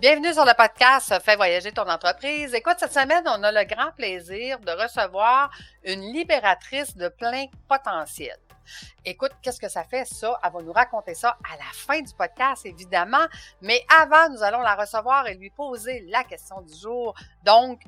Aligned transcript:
Bienvenue 0.00 0.32
sur 0.32 0.46
le 0.46 0.54
podcast 0.56 1.14
Fais 1.22 1.36
voyager 1.36 1.72
ton 1.72 1.86
entreprise. 1.86 2.54
Écoute, 2.54 2.76
cette 2.78 2.94
semaine, 2.94 3.22
on 3.26 3.42
a 3.42 3.52
le 3.52 3.64
grand 3.64 3.92
plaisir 3.94 4.58
de 4.60 4.70
recevoir 4.70 5.50
une 5.84 6.00
libératrice 6.14 6.96
de 6.96 7.08
plein 7.08 7.44
potentiel. 7.68 8.38
Écoute, 9.04 9.32
qu'est-ce 9.42 9.60
que 9.60 9.68
ça 9.68 9.84
fait, 9.84 10.06
ça? 10.06 10.40
Elle 10.42 10.52
va 10.52 10.62
nous 10.62 10.72
raconter 10.72 11.12
ça 11.12 11.36
à 11.44 11.54
la 11.58 11.70
fin 11.74 12.00
du 12.00 12.14
podcast, 12.14 12.64
évidemment. 12.64 13.26
Mais 13.60 13.84
avant, 14.00 14.30
nous 14.30 14.42
allons 14.42 14.60
la 14.60 14.74
recevoir 14.74 15.26
et 15.26 15.34
lui 15.34 15.50
poser 15.50 16.06
la 16.08 16.24
question 16.24 16.62
du 16.62 16.72
jour. 16.74 17.14
Donc, 17.44 17.82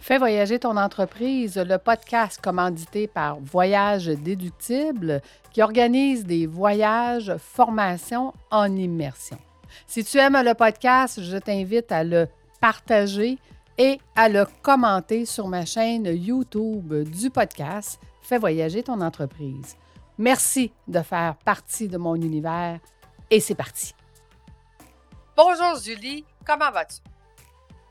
Fais 0.00 0.18
voyager 0.18 0.58
ton 0.58 0.76
entreprise, 0.76 1.56
le 1.56 1.78
podcast 1.78 2.40
commandité 2.42 3.06
par 3.06 3.38
Voyage 3.38 4.06
Déductible 4.06 5.22
qui 5.52 5.62
organise 5.62 6.24
des 6.24 6.48
voyages, 6.48 7.36
formations 7.36 8.34
en 8.50 8.74
immersion. 8.74 9.38
Si 9.86 10.04
tu 10.04 10.18
aimes 10.18 10.40
le 10.42 10.54
podcast, 10.54 11.22
je 11.22 11.36
t'invite 11.36 11.92
à 11.92 12.04
le 12.04 12.28
partager 12.60 13.38
et 13.78 13.98
à 14.14 14.28
le 14.28 14.46
commenter 14.62 15.24
sur 15.24 15.48
ma 15.48 15.64
chaîne 15.64 16.06
YouTube 16.06 16.92
du 17.04 17.30
podcast 17.30 18.00
Fais 18.26 18.38
voyager 18.38 18.82
ton 18.82 19.00
entreprise. 19.02 19.76
Merci 20.18 20.72
de 20.88 21.00
faire 21.00 21.36
partie 21.44 21.86
de 21.86 21.96
mon 21.96 22.16
univers 22.16 22.80
et 23.30 23.38
c'est 23.38 23.54
parti. 23.54 23.94
Bonjour 25.36 25.78
Julie, 25.80 26.24
comment 26.44 26.72
vas-tu? 26.72 26.96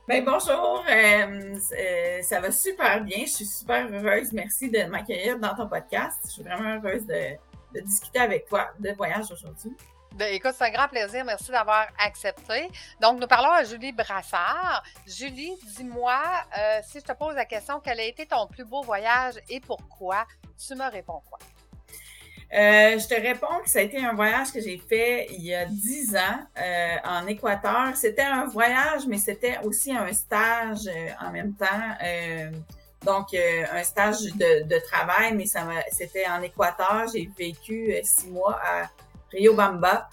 Ben 0.07 0.25
bonjour, 0.25 0.83
euh, 0.89 1.55
euh, 1.79 2.21
ça 2.21 2.41
va 2.41 2.51
super 2.51 3.01
bien. 3.01 3.19
Je 3.25 3.31
suis 3.31 3.45
super 3.45 3.87
heureuse. 3.89 4.33
Merci 4.33 4.69
de 4.69 4.83
m'accueillir 4.83 5.39
dans 5.39 5.55
ton 5.55 5.69
podcast. 5.69 6.19
Je 6.25 6.31
suis 6.31 6.43
vraiment 6.43 6.75
heureuse 6.75 7.05
de, 7.05 7.37
de 7.73 7.79
discuter 7.79 8.19
avec 8.19 8.45
toi 8.45 8.71
de 8.77 8.91
voyage 8.91 9.31
aujourd'hui. 9.31 9.73
Ben, 10.15 10.33
écoute, 10.33 10.53
c'est 10.57 10.63
un 10.63 10.71
grand 10.71 10.87
plaisir. 10.87 11.25
Merci 11.25 11.51
d'avoir 11.51 11.87
accepté. 11.99 12.69
Donc, 13.01 13.19
nous 13.19 13.27
parlons 13.27 13.51
à 13.51 13.65
Julie 13.65 13.91
Brassard. 13.91 14.81
Julie, 15.05 15.57
dis-moi, 15.75 16.21
euh, 16.57 16.79
si 16.87 17.01
je 17.01 17.03
te 17.03 17.11
pose 17.11 17.35
la 17.35 17.43
question, 17.43 17.81
quel 17.83 17.99
a 17.99 18.03
été 18.03 18.25
ton 18.25 18.47
plus 18.47 18.63
beau 18.63 18.81
voyage 18.81 19.33
et 19.49 19.59
pourquoi? 19.59 20.25
Tu 20.57 20.73
me 20.73 20.89
réponds 20.89 21.21
quoi? 21.29 21.37
Euh, 22.53 22.97
je 22.97 23.05
te 23.05 23.13
réponds 23.13 23.59
que 23.61 23.69
ça 23.69 23.79
a 23.79 23.81
été 23.81 24.05
un 24.05 24.13
voyage 24.13 24.53
que 24.53 24.61
j'ai 24.61 24.77
fait 24.77 25.27
il 25.31 25.43
y 25.43 25.53
a 25.53 25.65
dix 25.65 26.15
ans 26.15 26.39
euh, 26.57 26.95
en 27.03 27.27
Équateur. 27.27 27.97
C'était 27.97 28.21
un 28.21 28.45
voyage, 28.45 29.05
mais 29.07 29.17
c'était 29.17 29.57
aussi 29.65 29.91
un 29.91 30.13
stage 30.13 30.87
en 31.19 31.29
même 31.31 31.55
temps. 31.55 31.65
donc, 33.01 33.33
un 33.33 33.83
stage 33.83 34.21
de, 34.21 34.63
de, 34.63 34.79
travail, 34.79 35.33
mais 35.33 35.45
ça 35.45 35.67
c'était 35.91 36.25
en 36.25 36.41
Équateur. 36.41 37.05
J'ai 37.13 37.29
vécu 37.37 37.93
six 38.01 38.29
mois 38.29 38.57
à 38.63 38.87
Rio 39.35 39.53
Bamba, 39.53 40.09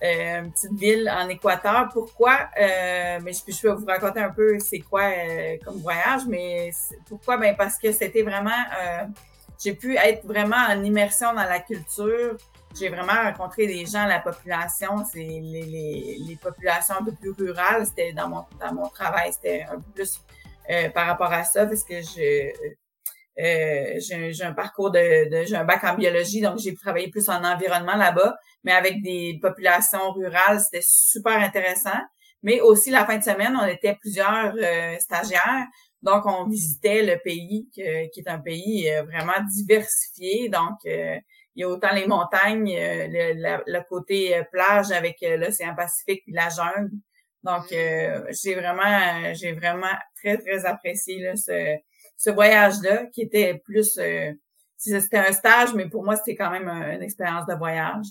une 0.00 0.50
petite 0.52 0.72
ville 0.72 1.10
en 1.10 1.28
Équateur. 1.28 1.88
Pourquoi? 1.92 2.48
mais 2.56 3.32
je, 3.32 3.52
je 3.52 3.60
peux 3.60 3.72
vous 3.72 3.86
raconter 3.86 4.20
un 4.20 4.30
peu 4.30 4.58
c'est 4.58 4.80
quoi 4.80 5.10
comme 5.64 5.78
voyage, 5.78 6.22
mais 6.28 6.70
pourquoi? 7.08 7.36
Ben 7.36 7.54
parce 7.56 7.78
que 7.78 7.92
c'était 7.92 8.22
vraiment 8.22 8.50
j'ai 9.62 9.74
pu 9.74 9.96
être 9.96 10.26
vraiment 10.26 10.56
en 10.56 10.82
immersion 10.82 11.28
dans 11.34 11.44
la 11.44 11.60
culture. 11.60 12.36
J'ai 12.78 12.88
vraiment 12.88 13.12
rencontré 13.12 13.66
des 13.66 13.84
gens, 13.86 14.06
la 14.06 14.20
population, 14.20 15.04
c'est 15.10 15.18
les, 15.18 15.40
les, 15.40 16.16
les, 16.26 16.36
populations 16.36 16.94
un 17.00 17.04
peu 17.04 17.12
plus 17.12 17.30
rurales. 17.30 17.86
C'était 17.86 18.12
dans 18.12 18.28
mon, 18.28 18.44
dans 18.58 18.72
mon 18.72 18.88
travail, 18.88 19.32
c'était 19.32 19.66
un 19.70 19.76
peu 19.76 19.90
plus 19.94 20.20
euh, 20.70 20.88
par 20.90 21.06
rapport 21.06 21.32
à 21.32 21.44
ça, 21.44 21.66
parce 21.66 21.84
que 21.84 22.00
je, 22.00 22.50
euh, 23.38 23.98
j'ai 23.98 24.42
un 24.42 24.52
parcours 24.52 24.90
de, 24.90 25.30
de 25.30 25.44
j'ai 25.46 25.56
un 25.56 25.64
bac 25.64 25.84
en 25.84 25.94
biologie, 25.94 26.40
donc 26.40 26.58
j'ai 26.58 26.74
travaillé 26.74 27.08
plus 27.08 27.28
en 27.28 27.44
environnement 27.44 27.96
là-bas, 27.96 28.36
mais 28.64 28.72
avec 28.72 29.02
des 29.02 29.38
populations 29.40 30.12
rurales, 30.12 30.60
c'était 30.60 30.84
super 30.86 31.38
intéressant. 31.38 31.98
Mais 32.42 32.60
aussi 32.60 32.90
la 32.90 33.06
fin 33.06 33.18
de 33.18 33.22
semaine, 33.22 33.56
on 33.60 33.66
était 33.66 33.96
plusieurs 34.00 34.52
euh, 34.56 34.98
stagiaires, 34.98 35.66
donc, 36.02 36.26
on 36.26 36.48
visitait 36.48 37.02
le 37.02 37.18
pays 37.22 37.68
qui 37.72 37.80
est 37.80 38.28
un 38.28 38.40
pays 38.40 38.90
euh, 38.90 39.04
vraiment 39.04 39.40
diversifié. 39.54 40.48
Donc, 40.48 40.78
euh, 40.86 41.16
il 41.54 41.60
y 41.60 41.64
a 41.64 41.68
autant 41.68 41.92
les 41.94 42.06
montagnes, 42.06 42.74
euh, 42.76 43.06
le, 43.66 43.88
côté 43.88 44.40
plage 44.50 44.90
avec 44.90 45.18
l'océan 45.20 45.74
Pacifique 45.76 46.22
et 46.26 46.32
la 46.32 46.48
jungle. 46.48 46.90
Donc, 47.44 47.70
mm. 47.70 48.32
j'ai 48.32 48.54
vraiment, 48.54 49.34
j'ai 49.34 49.52
vraiment 49.52 49.94
très, 50.16 50.38
très 50.38 50.64
apprécié 50.66 51.20
là, 51.20 51.36
ce, 51.36 51.76
ce 52.22 52.30
voyage-là, 52.30 53.06
qui 53.06 53.22
était 53.22 53.60
plus 53.64 53.98
c'était 54.76 55.18
un 55.18 55.32
stage, 55.32 55.74
mais 55.74 55.88
pour 55.88 56.04
moi, 56.04 56.16
c'était 56.16 56.34
quand 56.34 56.50
même 56.50 56.68
une 56.68 57.02
expérience 57.02 57.46
de 57.46 57.54
voyage. 57.54 58.06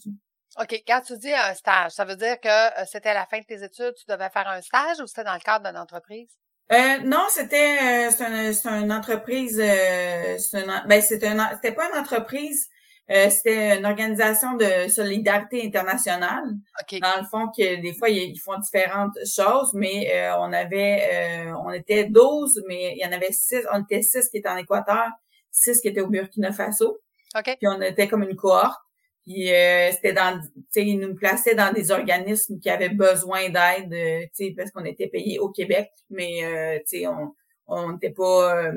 OK. 0.60 0.84
Quand 0.86 1.02
tu 1.02 1.18
dis 1.18 1.34
un 1.34 1.54
stage, 1.54 1.92
ça 1.92 2.06
veut 2.06 2.16
dire 2.16 2.40
que 2.40 2.86
c'était 2.86 3.10
à 3.10 3.14
la 3.14 3.26
fin 3.26 3.40
de 3.40 3.46
tes 3.46 3.64
études, 3.64 3.94
tu 3.96 4.06
devais 4.08 4.30
faire 4.30 4.48
un 4.48 4.62
stage 4.62 5.00
ou 5.02 5.08
c'était 5.08 5.24
dans 5.24 5.34
le 5.34 5.40
cadre 5.40 5.68
d'une 5.68 5.78
entreprise? 5.78 6.30
Euh, 6.72 7.00
non, 7.04 7.26
c'était 7.30 8.08
euh, 8.08 8.12
c'est 8.12 8.70
une 8.70 8.94
entreprise. 8.94 9.60
Euh, 9.62 10.38
c'est 10.38 10.66
ben 10.88 11.02
c'était 11.02 11.72
pas 11.74 11.90
une 11.90 12.00
entreprise. 12.00 12.70
Euh, 13.10 13.30
c'était 13.30 13.78
une 13.78 13.86
organisation 13.86 14.56
de 14.56 14.88
solidarité 14.90 15.66
internationale. 15.66 16.44
Dans 16.92 17.20
le 17.20 17.26
fond, 17.30 17.48
que 17.48 17.82
des 17.82 17.94
fois 17.94 18.10
ils, 18.10 18.38
font 18.40 18.58
différentes 18.60 19.18
choses, 19.26 19.74
mais 19.74 20.10
euh, 20.14 20.38
on 20.38 20.54
avait, 20.54 21.52
on 21.66 21.72
était 21.72 22.06
12, 22.06 22.64
mais 22.68 22.94
il 22.96 23.04
y 23.04 23.06
en 23.06 23.12
avait 23.12 23.32
six. 23.32 23.66
On 23.74 23.82
était 23.84 24.02
six 24.02 24.30
qui 24.30 24.38
étaient 24.38 24.50
en 24.50 24.58
Équateur, 24.58 25.08
six 25.52 25.82
qui 25.82 25.90
étaient 25.90 26.02
au 26.02 26.08
Burkina 26.08 26.52
Faso. 26.54 27.00
Okay. 27.36 27.56
Puis 27.58 27.68
on 27.68 27.82
était 27.82 28.08
comme 28.08 28.24
une 28.24 28.36
cohorte. 28.36 28.80
Puis 29.24 29.54
euh, 29.54 29.92
c'était 29.92 30.14
dans, 30.14 30.40
tu 30.42 30.62
sais, 30.70 30.86
ils 30.86 31.00
nous 31.00 31.14
plaçaient 31.16 31.54
dans 31.54 31.72
des 31.72 31.92
organismes 31.92 32.60
qui 32.60 32.70
avaient 32.70 32.90
besoin 32.90 33.50
d'aide, 33.50 33.94
euh, 33.94 34.22
tu 34.36 34.48
sais, 34.48 34.54
parce 34.58 34.72
qu'on 34.72 34.84
était 34.86 35.08
payé 35.08 35.38
au 35.38 35.50
Québec, 35.50 35.92
mais 36.10 36.44
euh, 36.44 36.80
tu 36.80 37.00
sais, 37.00 37.08
on 37.08 37.34
on 37.68 37.94
n'était 37.94 38.12
pas, 38.12 38.66
euh, 38.66 38.74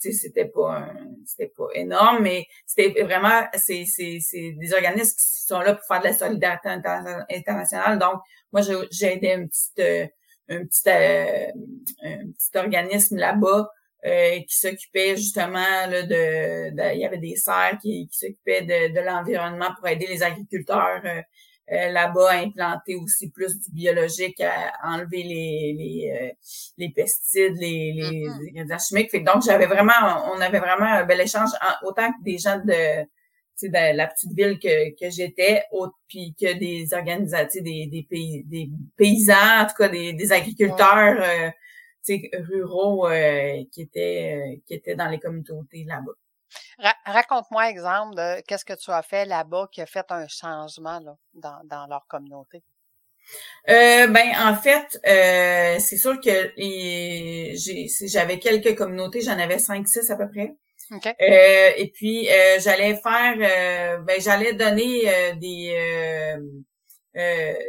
c'était 0.00 0.46
pas, 0.46 0.88
c'était 1.26 1.52
pas 1.56 1.66
énorme, 1.74 2.22
mais 2.22 2.46
c'était 2.66 3.02
vraiment, 3.02 3.42
c'est 3.54 3.84
c'est 3.86 4.18
c'est 4.20 4.52
des 4.52 4.74
organismes 4.74 5.16
qui 5.16 5.46
sont 5.46 5.60
là 5.60 5.74
pour 5.74 5.84
faire 5.84 6.00
de 6.00 6.06
la 6.06 6.12
solidarité 6.12 6.68
internationale. 7.30 7.98
Donc, 7.98 8.20
moi, 8.52 8.62
j'ai 8.90 9.12
aidé 9.12 9.32
un 9.32 9.46
petit 9.46 10.10
un 10.48 10.64
petit 10.64 10.88
un 10.88 12.32
petit 12.32 12.58
organisme 12.58 13.16
là-bas 13.16 13.70
euh, 14.06 14.40
qui 14.48 14.56
s'occupait 14.56 15.14
justement 15.16 15.58
là, 15.60 16.02
de, 16.02 16.94
il 16.94 17.00
y 17.00 17.04
avait 17.04 17.18
des 17.18 17.36
serres 17.36 17.76
qui, 17.82 18.08
qui 18.08 18.18
s'occupaient 18.18 18.62
de, 18.62 18.94
de 18.94 19.00
l'environnement 19.00 19.74
pour 19.76 19.86
aider 19.88 20.06
les 20.06 20.22
agriculteurs 20.22 21.02
euh, 21.04 21.08
euh, 21.08 21.22
là-bas 21.70 22.30
à 22.30 22.36
implanter 22.38 22.96
aussi 22.96 23.30
plus 23.30 23.58
du 23.60 23.70
biologique, 23.70 24.40
à 24.40 24.72
enlever 24.84 25.22
les 25.22 25.74
les, 25.78 26.34
les 26.78 26.88
pesticides, 26.90 27.56
les, 27.58 27.92
les, 27.92 28.62
mm-hmm. 28.64 28.88
chimiques. 28.88 29.10
Fait 29.10 29.20
donc 29.20 29.42
j'avais 29.44 29.66
vraiment, 29.66 30.32
on 30.34 30.40
avait 30.40 30.58
vraiment 30.58 30.86
un 30.86 31.04
bel 31.04 31.20
échange 31.20 31.50
autant 31.82 32.10
que 32.10 32.24
des 32.24 32.38
gens 32.38 32.58
de 32.64 33.06
de 33.62 33.96
la 33.96 34.06
petite 34.06 34.32
ville 34.32 34.58
que, 34.58 34.90
que 34.98 35.10
j'étais, 35.10 35.64
puis 36.08 36.34
que 36.40 36.58
des 36.58 36.94
organisations, 36.94 37.62
des, 37.62 37.86
des, 37.86 38.06
pays, 38.08 38.42
des 38.44 38.70
paysans, 38.96 39.34
en 39.60 39.66
tout 39.66 39.74
cas 39.76 39.88
des, 39.88 40.14
des 40.14 40.32
agriculteurs 40.32 41.52
ruraux 42.48 43.08
euh, 43.08 43.62
qui 43.70 43.82
étaient 43.82 44.36
euh, 44.36 44.56
qui 44.66 44.74
étaient 44.74 44.94
dans 44.94 45.08
les 45.08 45.18
communautés 45.18 45.84
là-bas. 45.84 46.12
Raconte-moi 47.04 47.68
exemple 47.70 48.14
de 48.16 48.40
qu'est-ce 48.42 48.64
que 48.64 48.74
tu 48.74 48.90
as 48.90 49.02
fait 49.02 49.24
là-bas 49.24 49.68
qui 49.70 49.80
a 49.82 49.86
fait 49.86 50.06
un 50.10 50.26
changement 50.28 51.00
là, 51.00 51.16
dans, 51.34 51.60
dans 51.64 51.86
leur 51.86 52.06
communauté. 52.06 52.62
Euh, 53.68 54.06
ben 54.08 54.32
en 54.38 54.56
fait, 54.56 54.98
euh, 55.06 55.78
c'est 55.78 55.96
sûr 55.96 56.20
que 56.20 56.52
j'avais 58.08 58.38
quelques 58.38 58.76
communautés, 58.76 59.20
j'en 59.20 59.38
avais 59.38 59.58
cinq, 59.58 59.86
six 59.86 60.10
à 60.10 60.16
peu 60.16 60.28
près. 60.28 60.56
Okay. 60.92 61.10
Euh, 61.20 61.72
et 61.76 61.92
puis 61.94 62.28
j'allais 62.58 62.96
faire, 62.96 63.36
ben 64.02 64.20
j'allais 64.20 64.54
donner 64.54 65.34
des, 65.36 66.36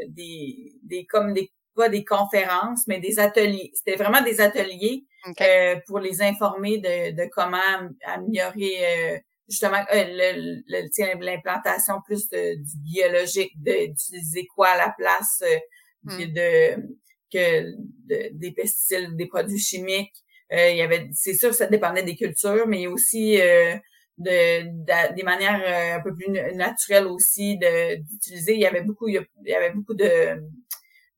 des 0.08 0.74
des 0.84 1.06
comme 1.06 1.34
des 1.34 1.52
pas 1.82 1.90
des 1.90 2.06
conférences, 2.06 2.86
mais 2.88 3.00
des 3.00 3.18
ateliers. 3.18 3.72
C'était 3.74 3.96
vraiment 3.96 4.22
des 4.22 4.40
ateliers 4.40 5.06
euh, 5.42 5.76
pour 5.88 6.00
les 6.00 6.22
informer 6.22 6.78
de, 6.78 7.12
de 7.12 7.30
comment 7.32 7.58
améliorer 8.06 8.76
euh, 8.82 9.18
justement 9.50 9.84
euh, 9.94 10.62
l'implantation 10.68 11.96
plus 12.06 12.30
de, 12.30 12.56
du 12.56 12.78
biologique, 12.78 13.52
d'utiliser 13.56 14.46
quoi 14.56 14.70
à 14.70 14.78
la 14.78 14.94
place 14.96 15.44
hmm. 16.04 16.18
de, 16.34 16.76
que 17.34 18.30
des 18.34 18.52
pesticides, 18.52 19.16
des 19.16 19.28
produits 19.28 19.60
chimiques. 19.60 20.16
il 20.52 20.76
y 20.76 20.82
avait, 20.82 21.10
c'est 21.14 21.34
sûr, 21.34 21.54
ça 21.54 21.66
dépendait 21.66 22.04
des 22.04 22.16
cultures, 22.16 22.68
mais 22.68 22.86
aussi 22.88 23.38
de, 24.18 25.16
des 25.16 25.24
manières 25.24 25.98
un 25.98 26.02
peu 26.02 26.14
plus 26.14 26.30
naturelles 26.56 27.08
aussi 27.08 27.58
d'utiliser. 27.58 28.54
Il 28.54 28.62
y 28.62 28.68
avait 28.68 28.82
beaucoup, 28.84 29.08
il 29.08 29.26
y 29.46 29.54
avait 29.54 29.72
beaucoup 29.72 29.96
de 29.96 30.42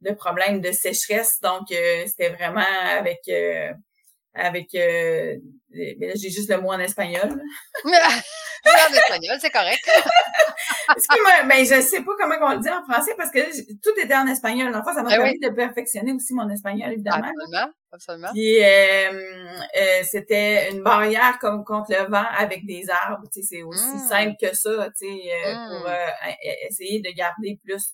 de 0.03 0.13
problèmes 0.13 0.61
de 0.61 0.71
sécheresse. 0.71 1.39
Donc, 1.41 1.71
euh, 1.71 2.03
c'était 2.07 2.29
vraiment 2.29 2.65
avec 2.89 3.21
euh, 3.29 3.71
avec 4.35 4.73
euh, 4.75 5.37
j'ai 5.71 6.29
juste 6.29 6.49
le 6.49 6.59
mot 6.59 6.71
en 6.71 6.79
espagnol. 6.79 7.41
en 7.85 8.93
espagnol, 8.93 9.37
c'est 9.39 9.49
correct. 9.51 9.79
Excuse-moi, 10.95 11.43
mais 11.45 11.65
je 11.65 11.81
sais 11.81 12.01
pas 12.01 12.11
comment 12.17 12.35
on 12.41 12.55
le 12.55 12.59
dit 12.59 12.69
en 12.69 12.83
français 12.83 13.13
parce 13.17 13.31
que 13.31 13.39
tout 13.81 13.99
était 14.01 14.15
en 14.15 14.27
espagnol. 14.27 14.73
Enfin, 14.75 14.93
ça 14.93 15.03
m'a 15.03 15.09
ben 15.09 15.23
permis 15.23 15.39
de 15.39 15.49
perfectionner 15.49 16.13
aussi 16.13 16.33
mon 16.33 16.49
espagnol, 16.49 16.93
évidemment. 16.93 17.27
Absolument, 17.27 17.73
absolument. 17.91 18.29
Puis 18.33 18.63
euh, 18.63 19.11
euh, 19.79 20.03
c'était 20.03 20.71
une 20.71 20.83
barrière 20.83 21.37
comme 21.39 21.63
contre 21.63 21.91
le 21.91 22.09
vent 22.09 22.25
avec 22.37 22.65
des 22.65 22.89
arbres. 22.89 23.27
Tu 23.31 23.41
sais, 23.41 23.47
c'est 23.49 23.63
aussi 23.63 23.95
mmh. 23.95 24.07
simple 24.09 24.33
que 24.39 24.55
ça, 24.55 24.89
tu 24.97 25.07
sais, 25.07 25.31
euh, 25.45 25.55
mmh. 25.55 25.69
pour 25.69 25.91
essayer 26.69 27.01
de 27.01 27.09
garder 27.15 27.59
plus 27.63 27.93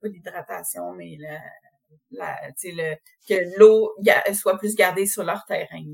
pas 0.00 0.08
l'hydratation, 0.08 0.92
mais 0.92 1.16
la, 1.18 1.40
la, 2.10 2.38
le, 2.64 2.94
que 3.28 3.58
l'eau 3.58 3.94
soit 4.34 4.58
plus 4.58 4.74
gardée 4.74 5.06
sur 5.06 5.24
leur 5.24 5.44
terrain. 5.44 5.84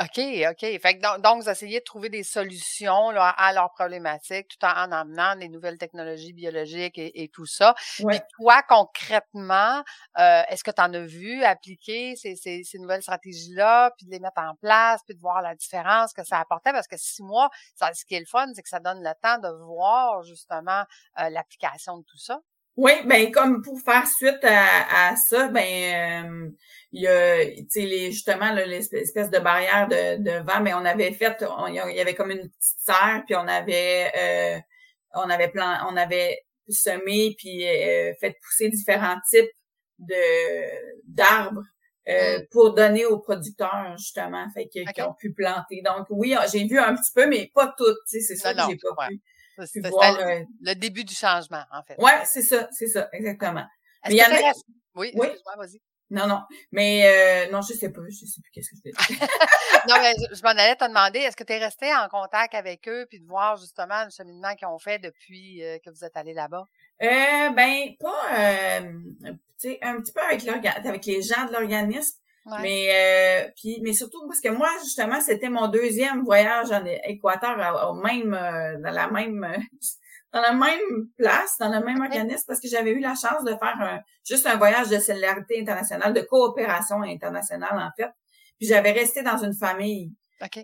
OK, 0.00 0.18
OK. 0.50 0.80
Fait 0.80 0.98
que 0.98 1.20
donc, 1.20 1.42
vous 1.42 1.50
essayez 1.50 1.80
de 1.80 1.84
trouver 1.84 2.08
des 2.08 2.22
solutions 2.22 3.10
là, 3.10 3.28
à 3.28 3.52
leurs 3.52 3.70
problématiques 3.72 4.48
tout 4.48 4.64
en, 4.64 4.70
en 4.70 4.92
amenant 4.92 5.36
des 5.36 5.50
nouvelles 5.50 5.76
technologies 5.76 6.32
biologiques 6.32 6.96
et, 6.96 7.28
tout 7.30 7.44
ça. 7.44 7.74
Mais 8.04 8.22
toi, 8.34 8.62
concrètement, 8.62 9.82
euh, 10.18 10.42
est-ce 10.48 10.64
que 10.64 10.70
tu 10.70 10.80
en 10.80 10.94
as 10.94 11.04
vu 11.04 11.44
appliquer 11.44 12.16
ces, 12.16 12.34
ces, 12.34 12.64
ces 12.64 12.78
nouvelles 12.78 13.02
stratégies-là, 13.02 13.90
puis 13.98 14.06
de 14.06 14.10
les 14.10 14.20
mettre 14.20 14.40
en 14.40 14.54
place, 14.54 15.02
puis 15.06 15.14
de 15.14 15.20
voir 15.20 15.42
la 15.42 15.54
différence 15.54 16.14
que 16.14 16.24
ça 16.24 16.38
apportait? 16.38 16.72
Parce 16.72 16.88
que 16.88 16.96
six 16.96 17.22
mois, 17.22 17.50
ça, 17.74 17.92
ce 17.92 18.06
qui 18.06 18.14
est 18.14 18.20
le 18.20 18.26
fun, 18.26 18.46
c'est 18.54 18.62
que 18.62 18.70
ça 18.70 18.80
donne 18.80 19.02
le 19.02 19.12
temps 19.22 19.38
de 19.38 19.54
voir 19.64 20.22
justement 20.22 20.84
euh, 21.20 21.28
l'application 21.28 21.98
de 21.98 22.04
tout 22.04 22.18
ça. 22.18 22.40
Oui, 22.76 22.92
ben 23.04 23.30
comme 23.30 23.62
pour 23.62 23.80
faire 23.80 24.06
suite 24.06 24.42
à, 24.42 25.10
à 25.10 25.16
ça, 25.16 25.48
ben 25.48 25.60
euh, 25.60 26.50
il 26.92 27.02
y 27.02 27.06
a, 27.06 27.44
tu 27.44 27.66
sais, 27.68 27.80
les, 27.82 28.12
justement 28.12 28.52
l'espèce 28.52 29.30
de 29.30 29.38
barrière 29.38 29.88
de, 29.88 30.22
de 30.22 30.42
vent, 30.44 30.60
mais 30.62 30.74
on 30.74 30.84
avait 30.84 31.12
fait, 31.12 31.44
il 31.68 31.74
y 31.74 32.00
avait 32.00 32.14
comme 32.14 32.30
une 32.30 32.48
petite 32.48 32.78
serre, 32.78 33.22
puis 33.26 33.36
on 33.36 33.46
avait, 33.46 34.10
euh, 34.16 34.58
on 35.14 35.28
avait 35.28 35.48
plan, 35.48 35.78
on 35.90 35.96
avait 35.96 36.38
semé 36.68 37.34
puis 37.36 37.66
euh, 37.66 38.12
fait 38.20 38.36
pousser 38.42 38.68
différents 38.68 39.18
types 39.28 39.50
de 39.98 40.14
d'arbres 41.06 41.64
mm. 42.06 42.46
pour 42.50 42.74
donner 42.74 43.04
aux 43.04 43.18
producteurs 43.18 43.96
justement, 43.98 44.46
fait 44.54 44.68
qu'ils 44.68 44.86
ont 45.06 45.14
pu 45.14 45.32
planter. 45.32 45.82
Donc 45.84 46.06
oui, 46.10 46.34
j'ai 46.52 46.64
vu 46.66 46.78
un 46.78 46.94
petit 46.94 47.12
peu, 47.14 47.26
mais 47.26 47.50
pas 47.54 47.74
tout, 47.76 47.84
tu 48.08 48.18
sais, 48.18 48.20
c'est 48.20 48.36
ça 48.36 48.54
que 48.54 48.60
j'ai 48.68 48.76
pas 48.76 49.08
pu. 49.08 49.20
C'était 49.66 49.90
le, 49.90 50.46
le, 50.60 50.74
début 50.74 51.04
du 51.04 51.14
changement, 51.14 51.64
en 51.72 51.82
fait. 51.82 51.96
Ouais, 51.98 52.22
c'est 52.24 52.42
ça, 52.42 52.68
c'est 52.72 52.86
ça, 52.86 53.08
exactement. 53.12 53.64
Mais 54.06 54.14
il 54.14 54.18
y 54.18 54.22
en 54.22 54.26
a... 54.26 54.52
Oui, 54.94 55.12
oui? 55.14 55.28
vas-y. 55.56 55.80
Non, 56.10 56.26
non. 56.26 56.40
Mais 56.72 57.46
euh, 57.46 57.52
non, 57.52 57.60
je 57.62 57.72
sais 57.72 57.90
pas. 57.90 58.00
Je 58.08 58.26
sais 58.26 58.40
plus 58.42 58.50
qu'est-ce 58.50 58.70
que 58.70 58.76
je 58.76 59.14
dis. 59.14 59.20
non, 59.88 59.94
mais 60.00 60.12
je, 60.34 60.42
m'en 60.42 60.50
allais 60.50 60.74
te 60.74 60.84
demander, 60.84 61.20
est-ce 61.20 61.36
que 61.36 61.44
tu 61.44 61.52
es 61.52 61.58
resté 61.58 61.94
en 61.94 62.08
contact 62.08 62.54
avec 62.54 62.88
eux 62.88 63.06
puis 63.08 63.20
de 63.20 63.26
voir 63.26 63.56
justement 63.56 64.04
le 64.04 64.10
cheminement 64.10 64.54
qu'ils 64.56 64.66
ont 64.66 64.78
fait 64.78 64.98
depuis 64.98 65.62
euh, 65.62 65.78
que 65.84 65.90
vous 65.90 66.04
êtes 66.04 66.16
allé 66.16 66.34
là-bas? 66.34 66.64
Euh, 67.02 67.50
ben, 67.50 67.94
pas 68.00 68.22
euh, 68.38 68.92
un 69.82 70.00
petit 70.00 70.12
peu 70.12 70.20
avec 70.20 70.44
avec 70.46 71.06
les 71.06 71.22
gens 71.22 71.46
de 71.46 71.52
l'organisme. 71.52 72.18
Mais 72.62 72.88
euh, 72.90 73.50
puis 73.54 73.80
mais 73.82 73.92
surtout 73.92 74.26
parce 74.26 74.40
que 74.40 74.48
moi 74.48 74.68
justement 74.82 75.20
c'était 75.20 75.50
mon 75.50 75.68
deuxième 75.68 76.24
voyage 76.24 76.72
en 76.72 76.84
Équateur 77.04 77.90
au 77.90 77.94
même 77.94 78.32
euh, 78.32 78.78
dans 78.82 78.90
la 78.90 79.10
même 79.10 79.46
dans 80.32 80.40
la 80.40 80.52
même 80.52 81.08
place, 81.18 81.56
dans 81.58 81.68
le 81.68 81.84
même 81.84 82.00
organisme 82.00 82.44
parce 82.46 82.60
que 82.60 82.68
j'avais 82.68 82.92
eu 82.92 83.00
la 83.00 83.14
chance 83.14 83.44
de 83.44 83.50
faire 83.50 83.76
un, 83.80 84.00
juste 84.26 84.46
un 84.46 84.56
voyage 84.56 84.88
de 84.88 84.98
solidarité 84.98 85.60
internationale, 85.60 86.14
de 86.14 86.22
coopération 86.22 87.02
internationale 87.02 87.78
en 87.78 87.90
fait. 87.96 88.10
Puis 88.58 88.68
j'avais 88.68 88.92
resté 88.92 89.22
dans 89.22 89.38
une 89.38 89.54
famille. 89.54 90.12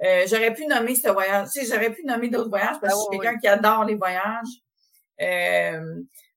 Euh, 0.03 0.25
j'aurais 0.27 0.55
pu 0.55 0.67
nommer 0.67 0.95
ce 0.95 1.11
voyage, 1.11 1.49
tu 1.53 1.61
sais, 1.61 1.67
j'aurais 1.71 1.93
pu 1.93 2.03
nommer 2.05 2.29
d'autres 2.29 2.49
voyages 2.49 2.81
parce 2.81 2.95
que 2.95 2.99
je 2.99 3.05
suis 3.11 3.21
quelqu'un 3.21 3.39
qui 3.39 3.49
adore 3.49 3.85
les 3.85 3.95
voyages. 3.95 4.63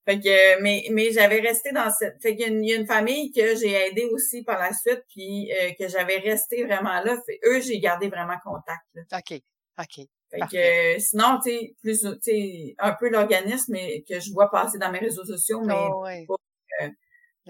Fait 0.06 0.18
que, 0.18 0.60
mais, 0.62 0.86
mais 0.90 1.12
j'avais 1.12 1.40
resté 1.40 1.72
dans 1.72 1.90
cette, 1.90 2.20
fait 2.22 2.34
qu'il 2.34 2.64
y 2.64 2.72
a 2.72 2.76
une, 2.76 2.86
famille 2.86 3.30
que 3.32 3.54
j'ai 3.56 3.72
aidé 3.72 4.06
aussi 4.06 4.42
par 4.42 4.58
la 4.58 4.72
suite, 4.72 5.04
puis 5.08 5.52
euh, 5.52 5.72
que 5.78 5.88
j'avais 5.88 6.18
resté 6.18 6.64
vraiment 6.64 7.00
là. 7.02 7.20
Fait, 7.26 7.38
eux, 7.44 7.60
j'ai 7.60 7.78
gardé 7.80 8.08
vraiment 8.08 8.38
contact. 8.42 8.82
Là. 8.94 9.02
OK, 9.12 9.40
OK. 9.78 10.06
Fait 10.30 10.40
que, 10.40 11.00
sinon, 11.00 11.40
tu 11.44 11.50
sais, 11.50 11.74
plus, 11.82 12.00
tu 12.00 12.18
sais, 12.20 12.74
un 12.78 12.92
peu 12.92 13.08
l'organisme 13.10 13.74
que 14.08 14.20
je 14.20 14.32
vois 14.32 14.50
passer 14.50 14.78
dans 14.78 14.90
mes 14.90 15.00
réseaux 15.00 15.24
sociaux, 15.24 15.60
mais 15.60 15.74
oh, 15.74 16.04
pas, 16.28 16.84
euh, 16.84 16.88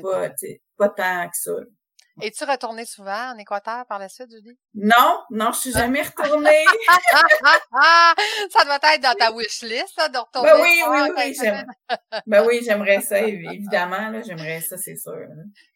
pas, 0.02 0.30
pas 0.76 0.88
tant 0.88 1.28
que 1.28 1.36
ça. 1.36 1.52
Es-tu 2.22 2.44
retournée 2.44 2.84
souvent 2.84 3.32
en 3.32 3.38
Équateur 3.38 3.86
par 3.86 3.98
la 3.98 4.08
suite, 4.08 4.30
Julie? 4.30 4.58
Non, 4.74 5.22
non, 5.30 5.52
je 5.52 5.60
suis 5.60 5.72
jamais 5.72 6.02
retournée. 6.02 6.64
ça 8.50 8.64
doit 8.64 8.78
être 8.94 9.02
dans 9.02 9.14
ta 9.14 9.32
wish 9.32 9.62
list, 9.62 9.96
de 9.96 10.18
retourner. 10.18 10.50
Ben 10.50 10.60
oui, 10.60 10.82
oui, 10.88 11.00
oui, 11.16 11.96
ben 12.26 12.46
oui, 12.46 12.60
j'aimerais 12.64 13.00
ça, 13.00 13.18
évidemment, 13.26 14.08
là, 14.08 14.22
j'aimerais 14.22 14.60
ça, 14.60 14.76
c'est 14.76 14.96
sûr. 14.96 15.26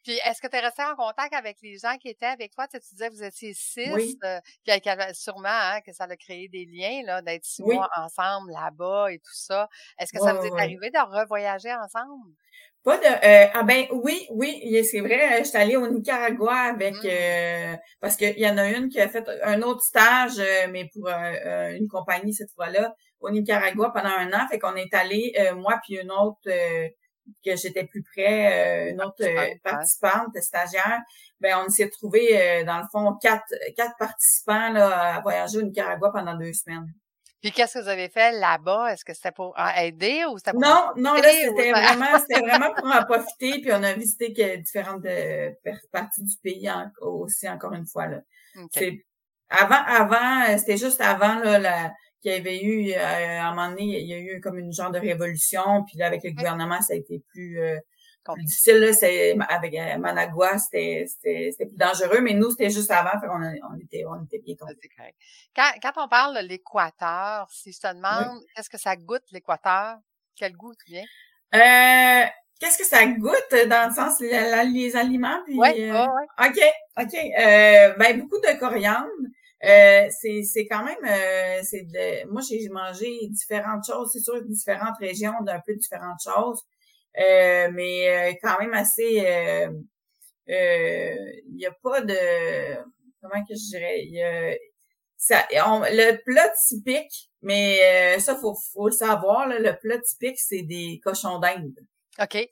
Puis, 0.02 0.18
est-ce 0.24 0.40
que 0.40 0.48
tu 0.48 0.56
es 0.56 0.60
resté 0.60 0.82
en 0.82 0.94
contact 0.96 1.34
avec 1.34 1.58
les 1.62 1.78
gens 1.78 1.96
qui 1.96 2.08
étaient 2.08 2.26
avec 2.26 2.52
toi? 2.54 2.68
Tu, 2.68 2.78
disais 2.78 3.08
que 3.08 3.14
vous 3.14 3.24
étiez 3.24 3.54
six, 3.54 3.90
oui. 3.92 4.18
euh, 4.24 4.40
puis 4.64 4.80
sûrement 5.14 5.48
hein, 5.48 5.80
que 5.80 5.92
ça 5.92 6.04
a 6.04 6.16
créé 6.16 6.48
des 6.48 6.66
liens, 6.66 7.02
là, 7.04 7.22
d'être 7.22 7.44
six 7.44 7.62
mois 7.62 7.88
ensemble 7.96 8.52
là-bas 8.52 9.12
et 9.12 9.18
tout 9.18 9.34
ça. 9.34 9.68
Est-ce 9.98 10.12
que 10.12 10.18
ça 10.18 10.34
vous 10.34 10.44
est 10.44 10.60
arrivé 10.60 10.90
de 10.90 10.98
revoyager 10.98 11.72
ensemble? 11.74 12.34
Pas 12.84 12.98
de 12.98 13.06
euh, 13.06 13.46
ah 13.54 13.62
ben 13.62 13.86
oui 13.92 14.26
oui 14.30 14.84
c'est 14.84 15.00
vrai 15.00 15.38
je 15.38 15.44
suis 15.44 15.56
allée 15.56 15.76
au 15.76 15.88
Nicaragua 15.88 16.54
avec 16.54 16.94
mmh. 16.96 17.06
euh, 17.06 17.76
parce 17.98 18.14
qu'il 18.14 18.38
y 18.38 18.46
en 18.46 18.58
a 18.58 18.68
une 18.68 18.90
qui 18.90 19.00
a 19.00 19.08
fait 19.08 19.24
un 19.42 19.62
autre 19.62 19.80
stage 19.80 20.38
euh, 20.38 20.68
mais 20.70 20.90
pour 20.92 21.08
une 21.08 21.88
compagnie 21.88 22.34
cette 22.34 22.52
fois-là 22.54 22.94
au 23.20 23.30
Nicaragua 23.30 23.90
pendant 23.90 24.10
un 24.10 24.30
an 24.34 24.46
fait 24.50 24.58
qu'on 24.58 24.76
est 24.76 24.92
allé 24.92 25.32
moi 25.56 25.80
puis 25.82 25.98
une 25.98 26.10
autre 26.10 26.42
que 26.44 27.56
j'étais 27.56 27.84
plus 27.84 28.02
près 28.02 28.90
une 28.90 29.02
autre 29.02 29.24
participante 29.62 30.36
stagiaire 30.42 31.00
ben 31.40 31.56
on 31.64 31.70
s'est 31.70 31.88
trouvé 31.88 32.64
dans 32.66 32.76
le 32.76 32.84
fond 32.92 33.16
quatre 33.18 33.54
quatre 33.78 33.96
participants 33.98 34.72
là 34.72 35.14
à 35.14 35.20
voyager 35.22 35.56
au 35.56 35.62
Nicaragua 35.62 36.10
pendant 36.12 36.36
deux 36.36 36.52
semaines. 36.52 36.92
Puis 37.44 37.52
qu'est-ce 37.52 37.74
que 37.74 37.82
vous 37.82 37.90
avez 37.90 38.08
fait 38.08 38.32
là-bas? 38.32 38.90
Est-ce 38.90 39.04
que 39.04 39.12
c'était 39.12 39.30
pour 39.30 39.54
aider 39.76 40.24
ou 40.24 40.38
c'était 40.38 40.52
pour 40.52 40.62
Non, 40.62 40.92
non, 40.96 41.12
là, 41.12 41.28
c'était 41.30 41.72
vraiment, 41.72 42.18
c'était 42.18 42.40
vraiment 42.40 42.72
pour 42.72 42.86
en 42.86 43.04
profiter. 43.04 43.60
Puis 43.60 43.70
on 43.70 43.82
a 43.82 43.92
visité 43.92 44.32
que 44.32 44.56
différentes 44.56 45.04
euh, 45.04 45.50
parties 45.92 46.22
du 46.22 46.34
pays 46.42 46.70
aussi, 47.02 47.46
encore 47.46 47.74
une 47.74 47.84
fois. 47.84 48.06
Là. 48.06 48.20
avant, 49.50 49.84
avant, 49.86 50.48
euh, 50.48 50.56
c'était 50.56 50.78
juste 50.78 51.02
avant 51.02 51.34
là, 51.34 51.58
la, 51.58 51.92
qu'il 52.22 52.32
y 52.32 52.34
avait 52.34 52.62
eu, 52.62 52.92
euh, 52.92 52.96
à 52.98 53.48
un 53.48 53.54
moment 53.54 53.68
donné, 53.68 54.00
il 54.00 54.08
y 54.08 54.14
a 54.14 54.18
eu 54.18 54.40
comme 54.40 54.56
une 54.56 54.72
genre 54.72 54.90
de 54.90 54.98
révolution. 54.98 55.84
Puis 55.86 55.98
là, 55.98 56.06
avec 56.06 56.24
le 56.24 56.30
gouvernement, 56.30 56.80
ça 56.80 56.94
a 56.94 56.96
été 56.96 57.22
plus 57.28 57.60
difficile, 58.38 58.78
là, 58.78 58.92
c'est, 58.92 59.36
avec 59.48 59.74
euh, 59.74 59.98
Managua, 59.98 60.58
c'était, 60.58 61.06
c'était, 61.06 61.66
plus 61.66 61.76
dangereux, 61.76 62.20
mais 62.20 62.34
nous, 62.34 62.50
c'était 62.50 62.70
juste 62.70 62.90
avant, 62.90 63.18
fait 63.20 63.28
on, 63.28 63.72
on, 63.72 63.78
était, 63.78 64.04
on 64.06 64.24
était 64.24 64.38
bien 64.38 64.54
tombés. 64.54 64.76
Quand, 65.54 65.70
quand 65.82 66.04
on 66.04 66.08
parle 66.08 66.42
de 66.42 66.48
l'équateur, 66.48 67.48
si 67.50 67.72
je 67.72 67.80
te 67.80 67.94
demande, 67.94 68.42
qu'est-ce 68.54 68.70
que 68.70 68.78
ça 68.78 68.96
goûte, 68.96 69.24
l'équateur? 69.32 69.98
Quel 70.36 70.52
goût 70.52 70.74
tu 70.74 70.92
viens? 70.92 71.04
Euh, 71.54 72.26
qu'est-ce 72.58 72.78
que 72.78 72.86
ça 72.86 73.06
goûte 73.06 73.68
dans 73.68 73.88
le 73.88 73.94
sens 73.94 74.20
les, 74.20 74.64
les 74.72 74.96
aliments? 74.96 75.40
Puis, 75.44 75.56
oui, 75.58 75.90
euh, 75.90 76.04
OK, 76.40 76.60
OK. 76.98 77.14
Euh, 77.14 77.94
ben, 77.96 78.20
beaucoup 78.20 78.40
de 78.40 78.58
coriandre. 78.58 79.08
Euh, 79.64 80.08
c'est, 80.10 80.42
c'est 80.42 80.66
quand 80.66 80.84
même 80.84 80.98
euh, 81.06 81.60
c'est 81.62 81.84
de 81.84 82.30
moi 82.30 82.42
j'ai 82.42 82.68
mangé 82.68 83.08
différentes 83.30 83.86
choses 83.86 84.10
c'est 84.12 84.20
sûr 84.20 84.42
différentes 84.44 84.98
régions 84.98 85.40
d'un 85.40 85.58
peu 85.66 85.74
différentes 85.74 86.20
choses 86.22 86.60
euh, 87.18 87.70
mais 87.72 88.08
euh, 88.08 88.34
quand 88.42 88.58
même 88.58 88.74
assez 88.74 89.24
euh, 89.26 89.70
il 90.46 91.54
n'y 91.54 91.66
a 91.66 91.72
pas 91.82 92.00
de 92.00 92.76
comment 93.20 93.44
que 93.44 93.54
je 93.54 93.70
dirais 93.70 94.04
y 94.04 94.22
a 94.22 94.54
ça, 95.16 95.46
le 95.50 96.22
plat 96.22 96.50
typique, 96.68 97.30
mais 97.40 98.18
ça, 98.18 98.36
faut, 98.36 98.54
faut 98.74 98.88
le 98.88 98.92
savoir, 98.92 99.48
là, 99.48 99.58
le 99.58 99.74
plat 99.78 99.98
typique, 99.98 100.38
c'est 100.38 100.60
des 100.60 101.00
cochons 101.02 101.38
d'Inde. 101.38 101.78
OK. 102.20 102.46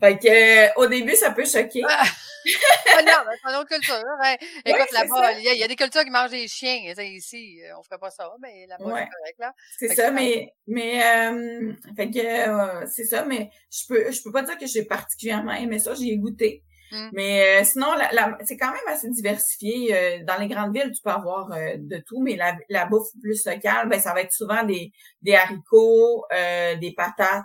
Fait 0.00 0.18
que, 0.18 0.78
au 0.80 0.86
début, 0.86 1.16
ça 1.16 1.30
peut 1.30 1.44
choquer. 1.44 1.82
Ah! 1.88 2.04
ah 2.96 3.02
non, 3.02 3.30
c'est 3.32 3.50
une 3.50 3.56
autre 3.56 3.68
culture. 3.68 4.04
Hein. 4.22 4.36
Écoute, 4.64 4.92
là-bas, 4.92 5.32
il 5.32 5.58
y, 5.58 5.62
a 5.62 5.68
des 5.68 5.76
cultures 5.76 6.04
qui 6.04 6.10
mangent 6.10 6.30
des 6.30 6.48
chiens. 6.48 6.92
Ici, 6.98 7.60
euh, 7.64 7.78
on 7.78 7.82
ferait 7.82 7.98
pas 7.98 8.10
ça, 8.10 8.30
mais 8.40 8.66
là-bas, 8.66 8.84
c'est 8.84 9.08
correct, 9.18 9.38
là. 9.38 9.54
C'est 9.78 9.94
ça, 9.94 10.10
mais, 10.10 10.54
mais, 10.66 11.02
euh, 11.04 11.72
fait 11.96 12.10
que, 12.10 12.18
euh, 12.18 12.86
c'est 12.90 13.04
ça, 13.04 13.24
mais 13.24 13.50
je 13.70 13.86
peux, 13.88 14.10
je 14.10 14.22
peux 14.22 14.32
pas 14.32 14.42
dire 14.42 14.58
que 14.58 14.66
j'ai 14.66 14.84
particulièrement 14.84 15.52
aimé 15.52 15.78
ça, 15.78 15.94
j'y 15.94 16.10
ai 16.10 16.16
goûté. 16.16 16.62
Mmh. 16.90 17.08
Mais 17.12 17.64
sinon, 17.64 17.92
la, 17.94 18.38
c'est 18.44 18.56
quand 18.56 18.72
même 18.72 18.88
assez 18.88 19.10
diversifié. 19.10 20.22
dans 20.26 20.38
les 20.38 20.48
grandes 20.48 20.74
villes, 20.74 20.90
tu 20.94 21.02
peux 21.02 21.10
avoir 21.10 21.48
de 21.50 22.02
tout, 22.06 22.22
mais 22.22 22.34
la, 22.34 22.56
la 22.70 22.86
bouffe 22.86 23.08
plus 23.20 23.44
locale, 23.44 23.88
ben 23.88 24.00
ça 24.00 24.14
va 24.14 24.22
être 24.22 24.32
souvent 24.32 24.62
des, 24.62 24.90
des 25.20 25.34
haricots, 25.34 26.24
des 26.30 26.94
patates, 26.96 27.44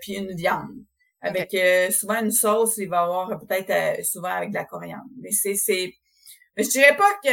puis 0.00 0.14
une 0.14 0.36
viande. 0.36 0.84
Avec 1.20 1.54
euh, 1.54 1.90
souvent 1.90 2.22
une 2.22 2.30
sauce, 2.30 2.76
il 2.78 2.88
va 2.88 2.98
y 2.98 3.00
avoir 3.00 3.38
peut-être 3.40 3.70
euh, 3.70 4.02
souvent 4.04 4.28
avec 4.30 4.50
de 4.50 4.54
la 4.54 4.64
coriandre. 4.64 5.04
Mais 5.20 5.32
c'est, 5.32 5.54
c'est, 5.56 5.94
je 6.56 6.68
dirais 6.68 6.96
pas 6.96 7.10
que 7.24 7.30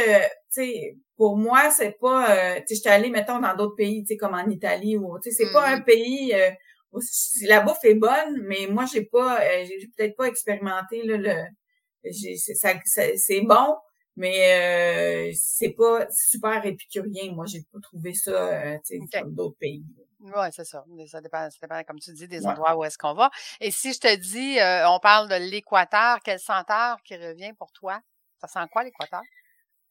sais, 0.50 0.96
pour 1.16 1.36
moi, 1.36 1.70
c'est 1.70 1.92
pas, 2.00 2.56
euh, 2.56 2.60
tu 2.60 2.68
sais, 2.68 2.74
j'étais 2.76 2.90
allée, 2.90 3.10
mettons, 3.10 3.40
dans 3.40 3.56
d'autres 3.56 3.76
pays, 3.76 4.02
tu 4.02 4.08
sais, 4.14 4.16
comme 4.16 4.34
en 4.34 4.48
Italie 4.48 4.96
ou, 4.96 5.18
tu 5.20 5.30
sais, 5.30 5.36
c'est 5.44 5.50
pas 5.52 5.68
un 5.70 5.76
Mhm. 5.78 5.84
pays, 5.84 6.34
euh, 6.34 6.50
où 6.92 7.00
la 7.42 7.60
bouffe 7.60 7.84
est 7.84 7.94
bonne, 7.94 8.42
mais 8.44 8.66
moi, 8.68 8.86
j'ai 8.92 9.04
pas, 9.04 9.40
euh, 9.42 9.64
j'ai 9.66 9.88
peut-être 9.96 10.16
pas 10.16 10.26
expérimenté, 10.28 11.02
là, 11.04 11.16
le, 11.18 12.12
ça, 12.54 12.74
ça- 12.84 13.16
c'est 13.16 13.40
bon, 13.42 13.76
mais 14.16 15.28
euh, 15.30 15.32
c'est 15.34 15.70
pas 15.72 16.06
super 16.10 16.64
épicurien. 16.66 17.32
Moi, 17.34 17.46
j'ai 17.46 17.62
pas 17.72 17.80
trouvé 17.82 18.14
ça, 18.14 18.32
euh, 18.74 18.78
tu 18.86 18.98
sais, 18.98 19.00
comme 19.12 19.34
d'autres 19.34 19.58
pays. 19.58 19.84
Oui, 20.20 20.32
c'est 20.52 20.64
ça. 20.64 20.84
Ça 21.08 21.20
dépend, 21.20 21.48
ça 21.50 21.58
dépend, 21.60 21.82
comme 21.84 21.98
tu 22.00 22.12
dis, 22.12 22.26
des 22.26 22.40
Ouais. 22.44 22.52
endroits 22.52 22.74
où 22.76 22.84
est-ce 22.84 22.96
qu'on 22.98 23.14
va. 23.14 23.30
Et 23.60 23.70
si 23.70 23.92
je 23.92 24.00
te 24.00 24.14
dis, 24.16 24.58
euh, 24.58 24.88
on 24.88 24.98
parle 24.98 25.28
de 25.28 25.34
l'équateur, 25.36 26.18
quelle 26.24 26.40
senteur 26.40 26.96
qui 27.04 27.16
revient 27.16 27.52
pour 27.58 27.70
toi? 27.72 28.00
Ça 28.40 28.48
sent 28.48 28.66
quoi, 28.72 28.82
l'équateur? 28.84 29.22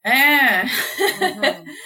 Hein? 0.04 0.64
Mhm. 1.20 1.64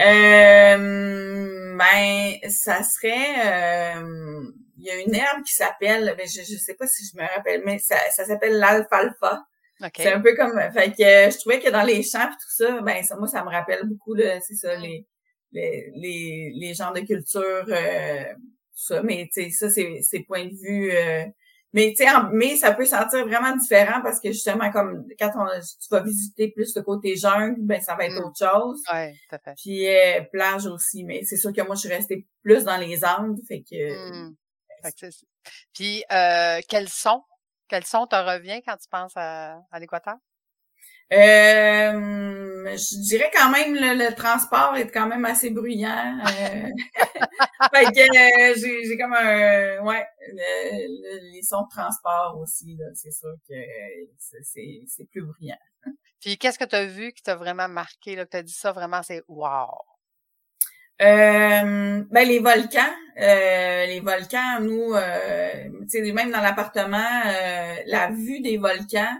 Euh, 0.00 1.76
ben, 1.78 2.50
ça 2.50 2.82
serait, 2.82 3.96
euh, 3.96 4.42
il 4.76 4.84
y 4.84 4.90
a 4.90 4.96
une 4.96 5.14
herbe 5.14 5.42
qui 5.44 5.52
s'appelle, 5.54 6.14
ben, 6.16 6.26
je, 6.26 6.40
je 6.42 6.56
sais 6.56 6.74
pas 6.74 6.86
si 6.86 7.04
je 7.06 7.16
me 7.20 7.26
rappelle, 7.28 7.62
mais 7.64 7.78
ça, 7.78 7.96
ça 8.10 8.24
s'appelle 8.24 8.58
l'alfalfa. 8.58 9.44
OK. 9.82 9.90
C'est 9.96 10.12
un 10.12 10.20
peu 10.20 10.34
comme, 10.36 10.58
fait 10.72 10.92
que 10.92 11.02
euh, 11.02 11.30
je 11.30 11.38
trouvais 11.38 11.60
que 11.60 11.68
dans 11.70 11.82
les 11.82 12.02
champs 12.02 12.26
pis 12.28 12.34
tout 12.36 12.50
ça, 12.64 12.80
ben, 12.80 13.02
ça, 13.04 13.16
moi, 13.16 13.28
ça 13.28 13.44
me 13.44 13.50
rappelle 13.50 13.84
beaucoup, 13.86 14.14
là, 14.14 14.40
c'est 14.40 14.54
ça, 14.54 14.76
Mm. 14.76 14.80
les, 14.80 15.06
les, 15.54 15.90
les, 15.94 16.52
les 16.54 16.74
genres 16.74 16.92
de 16.92 17.00
culture, 17.00 17.64
euh, 17.68 18.24
tout 18.34 18.84
ça, 18.86 19.02
mais, 19.02 19.28
tu 19.32 19.44
sais, 19.44 19.50
ça, 19.50 19.70
c'est, 19.70 20.00
c'est 20.02 20.20
point 20.20 20.46
de 20.46 20.54
vue, 20.54 20.90
euh, 20.92 21.24
mais, 21.72 21.90
tu 21.96 22.04
sais, 22.04 22.10
mais 22.32 22.56
ça 22.56 22.72
peut 22.72 22.84
sentir 22.84 23.26
vraiment 23.26 23.56
différent 23.56 24.00
parce 24.02 24.20
que, 24.20 24.30
justement, 24.30 24.70
comme, 24.70 25.06
quand 25.18 25.30
on, 25.36 25.46
tu 25.60 25.88
vas 25.90 26.02
visiter 26.02 26.52
plus 26.52 26.74
le 26.76 26.82
côté 26.82 27.16
jungle, 27.16 27.56
ben, 27.58 27.80
ça 27.80 27.96
va 27.96 28.04
être 28.04 28.14
Mm. 28.14 28.24
autre 28.24 28.38
chose. 28.38 28.80
Oui, 28.92 29.12
tout 29.28 29.34
à 29.34 29.38
fait. 29.40 29.54
Puis 29.56 29.88
euh, 29.88 30.20
plage 30.32 30.66
aussi, 30.66 31.02
mais 31.04 31.24
c'est 31.24 31.36
sûr 31.36 31.52
que 31.52 31.62
moi, 31.62 31.74
je 31.74 31.80
suis 31.80 31.88
restée 31.88 32.26
plus 32.42 32.62
dans 32.64 32.76
les 32.76 33.04
Andes, 33.04 33.40
fait 33.48 33.62
que... 33.62 34.28
Hmm. 34.28 34.34
Fait 34.84 34.92
que 34.92 35.06
Puis, 35.72 36.04
euh, 36.12 36.60
quel 36.68 36.88
son? 36.88 37.22
Quel 37.68 37.84
son 37.84 38.06
te 38.06 38.14
revient 38.14 38.60
quand 38.66 38.76
tu 38.76 38.88
penses 38.88 39.16
à, 39.16 39.58
à 39.72 39.80
l'équateur? 39.80 40.16
Euh, 41.14 42.76
je 42.76 43.00
dirais 43.08 43.30
quand 43.34 43.50
même 43.50 43.74
le, 43.74 43.94
le 44.08 44.14
transport 44.14 44.74
est 44.76 44.90
quand 44.90 45.06
même 45.06 45.24
assez 45.24 45.50
bruyant. 45.50 46.18
euh. 46.26 46.68
fait 47.74 47.84
que 47.92 48.50
euh, 48.50 48.54
j'ai, 48.56 48.84
j'ai 48.84 48.98
comme 48.98 49.12
un 49.14 49.80
ouais 49.84 50.06
le- 50.28 50.86
le- 50.88 51.32
les 51.32 51.42
sons 51.42 51.62
de 51.62 51.68
transport 51.70 52.38
aussi 52.40 52.76
là, 52.78 52.86
c'est 52.94 53.12
sûr 53.12 53.34
que 53.48 53.54
c'est, 54.18 54.42
c'est, 54.42 54.80
c'est 54.88 55.04
plus 55.08 55.22
bruyant. 55.22 55.58
Puis, 56.20 56.38
qu'est-ce 56.38 56.58
que 56.58 56.64
tu 56.64 56.74
as 56.74 56.86
vu 56.86 57.12
qui 57.12 57.22
t'a 57.22 57.34
vraiment 57.34 57.68
marqué, 57.68 58.16
là, 58.16 58.24
que 58.24 58.30
tu 58.30 58.36
as 58.38 58.42
dit 58.42 58.52
ça 58.54 58.72
vraiment, 58.72 59.02
c'est 59.02 59.22
wow? 59.28 59.68
Euh, 61.02 62.02
ben 62.10 62.26
les 62.28 62.38
volcans, 62.38 62.94
euh, 63.20 63.84
les 63.86 64.00
volcans, 64.00 64.60
nous, 64.60 64.94
euh, 64.94 65.68
tu 65.82 65.88
sais, 66.02 66.12
même 66.12 66.30
dans 66.30 66.40
l'appartement, 66.40 66.96
euh, 67.26 67.74
la 67.86 68.10
vue 68.10 68.40
des 68.40 68.56
volcans, 68.56 69.14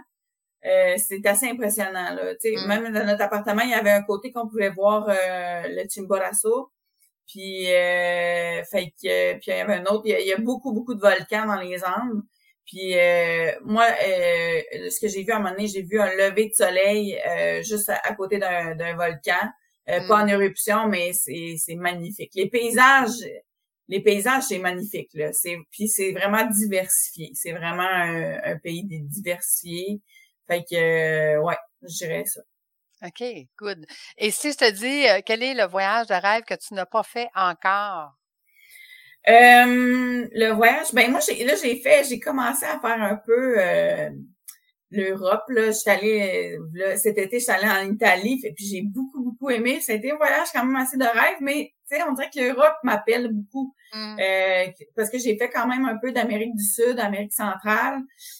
euh, 0.65 0.95
c'est 0.97 1.25
assez 1.25 1.47
impressionnant. 1.49 2.13
Là. 2.15 2.35
Tu 2.35 2.49
sais, 2.49 2.55
Mm. 2.65 2.67
Même 2.67 2.93
dans 2.93 3.05
notre 3.05 3.21
appartement, 3.23 3.61
il 3.63 3.69
y 3.71 3.73
avait 3.73 3.91
un 3.91 4.03
côté 4.03 4.31
qu'on 4.31 4.47
pouvait 4.47 4.69
voir 4.69 5.07
euh, 5.09 5.63
le 5.67 5.87
Chimborazo. 5.89 6.71
Puis, 7.27 7.71
euh, 7.73 8.63
fait 8.71 8.87
que, 9.01 9.33
puis 9.33 9.43
il 9.47 9.57
y 9.57 9.59
avait 9.59 9.75
un 9.75 9.85
autre. 9.85 10.03
Il 10.05 10.11
y 10.11 10.13
a, 10.15 10.19
il 10.19 10.27
y 10.27 10.33
a 10.33 10.37
beaucoup, 10.37 10.73
beaucoup 10.73 10.93
de 10.95 11.01
volcans 11.01 11.45
dans 11.47 11.59
les 11.59 11.83
Andes. 11.83 12.21
Puis 12.65 12.97
euh, 12.97 13.51
moi, 13.63 13.85
euh, 13.85 14.89
ce 14.89 14.99
que 14.99 15.07
j'ai 15.07 15.23
vu 15.23 15.31
à 15.31 15.35
un 15.35 15.39
moment 15.39 15.51
donné, 15.51 15.67
j'ai 15.67 15.83
vu 15.83 15.99
un 15.99 16.09
lever 16.15 16.49
de 16.49 16.53
soleil 16.53 17.19
euh, 17.27 17.61
juste 17.63 17.89
à, 17.89 17.95
à 18.03 18.15
côté 18.15 18.37
d'un, 18.39 18.75
d'un 18.75 18.95
volcan. 18.95 19.33
Euh, 19.87 19.99
Mm. 20.01 20.07
Pas 20.07 20.23
en 20.23 20.27
éruption, 20.27 20.87
mais 20.87 21.13
c'est, 21.13 21.55
c'est 21.59 21.75
magnifique. 21.75 22.31
Les 22.33 22.49
paysages, 22.49 23.23
les 23.87 23.99
paysages, 24.01 24.43
c'est 24.43 24.57
magnifique. 24.57 25.11
Là. 25.13 25.29
C'est, 25.31 25.57
puis 25.69 25.87
c'est 25.87 26.11
vraiment 26.11 26.43
diversifié. 26.47 27.29
C'est 27.35 27.51
vraiment 27.51 27.83
un, 27.87 28.39
un 28.43 28.57
pays 28.57 28.83
di- 28.83 29.01
diversifié. 29.03 30.01
Fait 30.47 30.63
que, 30.63 30.75
euh, 30.75 31.41
ouais, 31.41 31.57
je 31.81 32.05
dirais 32.05 32.25
ça. 32.25 32.41
OK, 33.05 33.23
good. 33.57 33.85
Et 34.17 34.31
si 34.31 34.51
je 34.51 34.57
te 34.57 34.71
dis, 34.71 35.07
euh, 35.07 35.21
quel 35.25 35.43
est 35.43 35.53
le 35.53 35.65
voyage 35.65 36.07
de 36.07 36.13
rêve 36.13 36.43
que 36.43 36.55
tu 36.55 36.73
n'as 36.73 36.85
pas 36.85 37.03
fait 37.03 37.29
encore? 37.35 38.13
Euh, 39.27 40.27
le 40.31 40.51
voyage, 40.51 40.93
ben 40.93 41.11
moi, 41.11 41.19
j'ai, 41.19 41.43
là, 41.43 41.55
j'ai 41.61 41.77
fait, 41.77 42.03
j'ai 42.07 42.19
commencé 42.19 42.63
à 42.65 42.79
faire 42.79 43.01
un 43.01 43.15
peu 43.15 43.59
euh, 43.59 44.09
l'Europe. 44.91 45.43
Là, 45.49 45.71
j'étais 45.71 45.91
allée, 45.91 46.57
euh, 46.57 46.69
là, 46.73 46.97
cet 46.97 47.17
été, 47.17 47.39
j'étais 47.39 47.51
allée 47.51 47.89
en 47.89 47.91
Italie, 47.91 48.39
fait, 48.41 48.53
puis 48.55 48.65
j'ai 48.65 48.81
beaucoup, 48.83 49.23
beaucoup 49.23 49.49
aimé. 49.49 49.79
Été 49.87 50.11
un 50.11 50.17
voyage 50.17 50.47
quand 50.53 50.63
même 50.63 50.75
assez 50.75 50.97
de 50.97 51.03
rêve, 51.03 51.37
mais 51.41 51.73
sais, 51.87 52.01
on 52.03 52.13
dirait 52.13 52.29
que 52.33 52.39
l'Europe 52.39 52.75
m'appelle 52.83 53.29
beaucoup. 53.31 53.73
Hmm. 53.93 54.17
Euh, 54.19 54.65
parce 54.95 55.09
que 55.09 55.17
j'ai 55.19 55.37
fait 55.37 55.49
quand 55.49 55.67
même 55.67 55.85
un 55.85 55.97
peu 55.97 56.11
d'Amérique 56.11 56.55
du 56.55 56.63
Sud, 56.63 56.99
Amérique 56.99 57.33
centrale, 57.33 57.99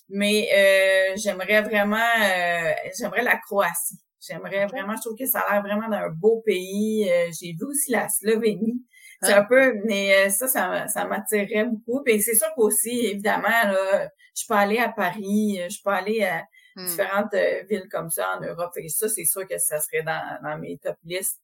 mais 0.10 0.50
euh, 0.54 1.14
j'aimerais 1.18 1.62
vraiment, 1.62 1.96
euh, 1.98 2.72
j'aimerais 2.98 3.24
la 3.24 3.38
Croatie. 3.38 4.00
J'aimerais 4.28 4.66
vraiment, 4.66 4.96
je 4.96 5.02
trouve 5.02 5.18
que 5.18 5.25
ça 5.28 5.40
a 5.42 5.54
l'air 5.54 5.62
vraiment 5.62 5.88
d'un 5.88 6.10
beau 6.10 6.42
pays. 6.46 7.08
Euh, 7.12 7.30
j'ai 7.40 7.54
vu 7.54 7.66
aussi 7.66 7.92
la 7.92 8.10
Slovénie. 8.10 8.84
C'est 9.22 9.34
Hein? 9.34 9.42
un 9.42 9.46
peu, 9.46 9.75
mais 9.86 10.25
euh, 10.25 10.30
ça, 10.30 10.48
ça, 10.48 10.88
ça 10.88 11.06
m'attirerait 11.06 11.66
beaucoup. 11.66 12.02
Et 12.06 12.20
c'est 12.20 12.36
sûr 12.36 12.48
qu'aussi, 12.56 13.06
évidemment, 13.06 13.48
là, 13.48 14.10
je 14.36 14.44
peux 14.48 14.56
aller 14.56 14.80
à 14.80 14.90
Paris, 14.90 15.60
euh, 15.62 15.70
je 15.70 15.78
peux 15.84 15.92
aller 15.92 16.24
à 16.24 16.44
Hmm. 16.78 16.88
différentes 16.88 17.34
villes 17.70 17.88
comme 17.90 18.10
ça 18.10 18.36
en 18.38 18.42
Europe. 18.42 18.74
Que 18.75 18.86
ça, 18.90 19.08
c'est 19.08 19.24
sûr 19.24 19.48
que 19.48 19.58
ça 19.58 19.80
serait 19.80 20.04
dans, 20.04 20.22
dans 20.44 20.58
mes 20.58 20.78
top 20.78 20.98
listes. 21.06 21.40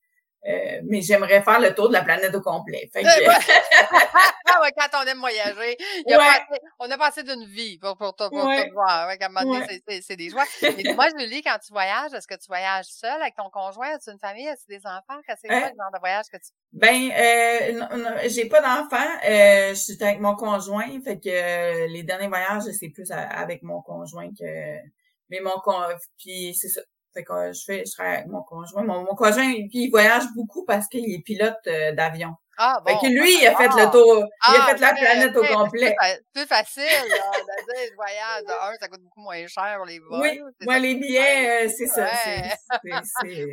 Euh, 0.48 0.82
mais 0.86 1.02
j'aimerais 1.02 1.44
faire 1.44 1.60
le 1.60 1.74
tour 1.76 1.88
de 1.90 1.94
la 1.94 2.02
planète 2.04 2.34
au 2.34 2.42
complet. 2.42 2.90
Fait 2.92 3.04
que, 3.04 3.26
ben, 3.28 3.36
ah 4.48 4.62
ouais, 4.62 4.72
quand 4.76 4.88
on 5.04 5.06
aime 5.08 5.20
voyager, 5.20 5.78
il 5.80 6.04
y 6.10 6.14
a 6.14 6.18
Ouais. 6.18 6.24
pas 6.26 6.32
assez- 6.32 6.62
on 6.80 6.90
a 6.90 6.98
passé 6.98 7.22
d'une 7.22 7.46
vie 7.46 7.78
pour, 7.78 7.96
pour, 7.96 8.16
pour 8.16 8.34
Ouais. 8.34 8.68
tout 8.68 8.74
voir. 8.74 9.08
Ouais, 9.08 9.20
qu'à 9.20 9.28
un 9.28 9.30
moment 9.30 9.46
donné, 9.46 9.60
Ouais. 9.60 9.68
c'est- 9.70 9.84
c'est- 9.88 10.02
c'est 10.02 10.16
des 10.16 10.30
joies. 10.32 10.46
Mais 10.64 10.94
moi, 10.96 11.08
Julie, 11.16 11.44
quand 11.44 11.58
tu 11.64 11.72
voyages, 11.72 12.12
est-ce 12.14 12.28
que 12.28 12.34
tu 12.34 12.48
voyages 12.48 12.86
seule 12.86 13.22
avec 13.22 13.36
ton 13.36 13.52
conjoint? 13.52 13.90
As-tu 13.94 14.10
une 14.12 14.20
famille? 14.20 14.48
As-tu 14.50 14.66
des 14.68 14.82
enfants? 14.88 15.20
C'est 15.40 15.48
quoi 15.48 15.58
Hein? 15.58 15.70
le 15.72 15.78
genre 15.78 15.92
de 15.94 16.00
voyage 16.00 16.26
que 16.32 16.38
tu 16.38 16.50
Ben, 16.74 17.12
euh, 17.12 18.28
j'ai 18.28 18.46
pas 18.50 18.62
d'enfant. 18.62 19.08
Euh, 19.30 19.70
je 19.70 19.74
suis 19.76 20.04
avec 20.04 20.20
mon 20.22 20.36
conjoint. 20.36 20.88
Fait 21.04 21.20
que 21.20 21.30
euh, 21.30 21.88
les 21.88 22.02
derniers 22.02 22.28
voyages, 22.30 22.64
c'est 22.80 22.90
plus 22.90 23.12
à- 23.12 23.20
avec 23.28 23.62
mon 23.62 23.82
conjoint 23.84 24.30
que. 24.30 24.76
Mais 25.30 25.40
mon 25.40 25.60
con, 25.64 25.76
puis 26.18 26.56
c'est 26.56 26.68
ça. 26.68 26.82
Fait 27.14 27.24
que 27.24 27.34
euh, 27.34 27.52
je 27.54 27.62
fais, 27.66 27.84
je 27.86 27.92
travaille 27.92 28.14
avec 28.16 28.28
mon 28.28 28.42
conjoint. 28.44 28.84
Mon, 28.84 29.02
mon 29.04 29.16
conjoint, 29.16 29.44
il 29.44 29.90
voyage 29.90 30.24
beaucoup 30.36 30.64
parce 30.66 30.88
qu'il 30.88 31.14
est 31.14 31.22
pilote 31.24 31.56
euh, 31.68 31.92
d'avion. 31.94 32.36
Ah, 32.58 32.80
Fait 32.86 32.94
bon. 32.94 33.00
que 33.00 33.08
lui, 33.08 33.42
il 33.42 33.48
a 33.48 33.56
fait 33.56 33.68
Ah. 33.72 33.86
le 33.86 33.92
tour. 33.92 34.18
Il 34.18 34.56
a 34.56 34.60
Ah, 34.62 34.68
fait 34.68 34.78
la 34.80 34.94
planète 34.94 35.36
au 35.36 35.44
complet. 35.44 35.96
C'est 36.00 36.24
plus, 36.34 36.46
facile, 36.46 36.84
là, 36.84 37.32
de 37.32 37.74
dire, 37.74 37.90
le 37.90 37.96
voyage 37.96 38.44
de 38.48 38.52
un, 38.52 38.78
ça 38.80 38.88
coûte 38.88 39.02
beaucoup 39.02 39.22
moins 39.22 39.48
cher 39.48 39.74
pour 39.78 39.86
les 39.86 40.00
vols. 40.00 40.22
Oui, 40.22 40.42
moi 40.62 40.74
ça. 40.76 40.80
les 40.80 40.96
billets, 40.96 41.70
c'est 41.70 41.88
ça. 41.88 42.04
Ouais. 42.06 42.52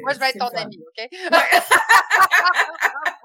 Moi, 0.02 0.12
je 0.12 0.18
vais 0.18 0.28
être 0.28 0.38
ton 0.38 0.48
ami, 0.56 0.78
OK? 0.86 1.08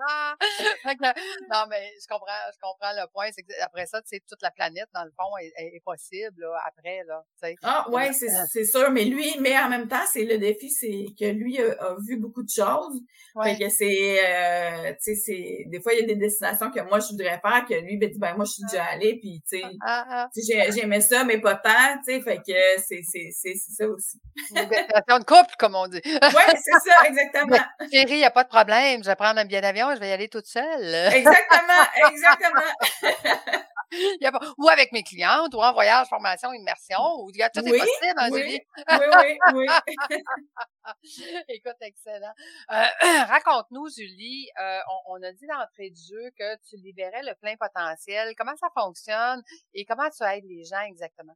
Fait 0.83 0.95
que, 0.95 1.03
non, 1.51 1.65
mais 1.69 1.91
je 2.01 2.07
comprends, 2.07 2.43
je 2.53 2.59
comprends 2.61 2.91
le 2.93 3.07
point. 3.11 3.29
C'est 3.31 3.43
que 3.43 3.53
après 3.61 3.85
ça, 3.85 4.01
tu 4.01 4.09
sais, 4.09 4.23
toute 4.27 4.41
la 4.41 4.51
planète, 4.51 4.87
dans 4.93 5.03
le 5.03 5.11
fond, 5.11 5.35
est, 5.37 5.83
possible, 5.83 6.41
là, 6.41 6.59
après, 6.67 7.03
là, 7.07 7.23
tu 7.41 7.47
sais. 7.47 7.55
Ah 7.63 7.89
ouais, 7.89 8.13
c'est 8.13 8.29
c'est 8.49 8.65
sûr, 8.65 8.89
mais 8.91 9.05
lui, 9.05 9.35
mais 9.39 9.57
en 9.57 9.69
même 9.69 9.87
temps, 9.87 10.05
c'est 10.11 10.23
le 10.23 10.37
défi, 10.37 10.69
c'est 10.69 11.07
que 11.19 11.25
lui 11.25 11.59
a, 11.59 11.71
a 11.71 11.95
vu 11.99 12.17
beaucoup 12.17 12.43
de 12.43 12.49
choses. 12.49 13.01
Ouais. 13.35 13.55
Fait 13.55 13.63
que 13.65 13.69
c'est, 13.69 14.19
euh, 14.23 14.91
tu 14.93 15.15
sais, 15.15 15.15
c'est 15.15 15.63
des 15.67 15.81
fois 15.81 15.93
il 15.93 16.01
y 16.01 16.03
a 16.03 16.05
des 16.05 16.15
destinations 16.15 16.69
que 16.69 16.81
moi 16.81 16.99
je 16.99 17.07
voudrais 17.07 17.39
faire 17.39 17.65
que 17.67 17.73
lui 17.73 17.97
ben 17.97 18.09
dit 18.09 18.19
ben 18.19 18.35
moi 18.35 18.45
je 18.45 18.51
suis 18.51 18.63
déjà 18.69 18.83
allée 18.85 19.17
puis 19.19 19.41
tu 19.49 19.59
sais, 19.59 19.63
Ah, 19.81 20.05
ah, 20.09 20.29
j'aimais 20.69 21.01
ça 21.01 21.23
mais 21.23 21.39
pas 21.39 21.55
tant, 21.55 21.97
tu 22.05 22.13
sais, 22.13 22.21
fait 22.21 22.37
que 22.37 22.53
c'est 22.77 23.01
c'est 23.03 23.29
c'est 23.31 23.53
c'est 23.55 23.71
ça 23.83 23.87
aussi. 23.87 24.19
une 24.51 24.65
destination 24.67 25.19
de 25.19 25.23
couple, 25.23 25.55
comme 25.57 25.75
on 25.75 25.87
dit. 25.87 26.01
Ouais, 26.05 26.55
c'est 26.55 26.89
ça 26.89 26.95
exactement. 27.07 27.57
Chérie, 27.91 28.13
il 28.13 28.17
n'y 28.17 28.25
a 28.25 28.31
pas 28.31 28.43
de 28.43 28.49
problème. 28.49 29.03
Je 29.03 29.09
vais 29.09 29.15
prendre 29.15 29.39
un 29.39 29.45
billet 29.45 29.61
d'avion, 29.61 29.93
je 29.95 29.99
vais 29.99 30.09
y 30.09 30.11
aller 30.11 30.29
toute 30.29 30.45
seule. 30.45 30.72
Exactement, 30.81 31.83
exactement. 32.09 33.63
Ou 34.57 34.69
avec 34.69 34.91
mes 34.91 35.03
clientes, 35.03 35.53
ou 35.53 35.59
en 35.59 35.73
voyage, 35.73 36.07
formation, 36.07 36.51
immersion, 36.53 36.99
ou 37.19 37.31
tout 37.31 37.37
Oui, 37.37 37.71
est 37.73 37.77
possible, 37.77 38.17
hein, 38.17 38.29
oui. 38.31 38.41
Julie? 38.41 38.61
Oui, 38.89 39.05
oui, 39.15 39.39
oui. 39.53 39.67
Écoute, 41.49 41.75
excellent. 41.81 42.33
Euh, 42.71 42.85
Raconte-nous, 43.27 43.89
Julie, 43.89 44.49
euh, 44.59 44.79
on, 45.07 45.17
on 45.17 45.23
a 45.23 45.31
dit 45.31 45.45
d'entrée 45.47 45.91
de 45.91 45.95
jeu 45.95 46.31
que 46.37 46.55
tu 46.67 46.75
libérais 46.77 47.23
le 47.23 47.35
plein 47.35 47.55
potentiel. 47.55 48.33
Comment 48.35 48.55
ça 48.55 48.67
fonctionne 48.75 49.41
et 49.73 49.85
comment 49.85 50.09
tu 50.09 50.23
aides 50.23 50.45
les 50.45 50.63
gens 50.63 50.81
exactement? 50.81 51.35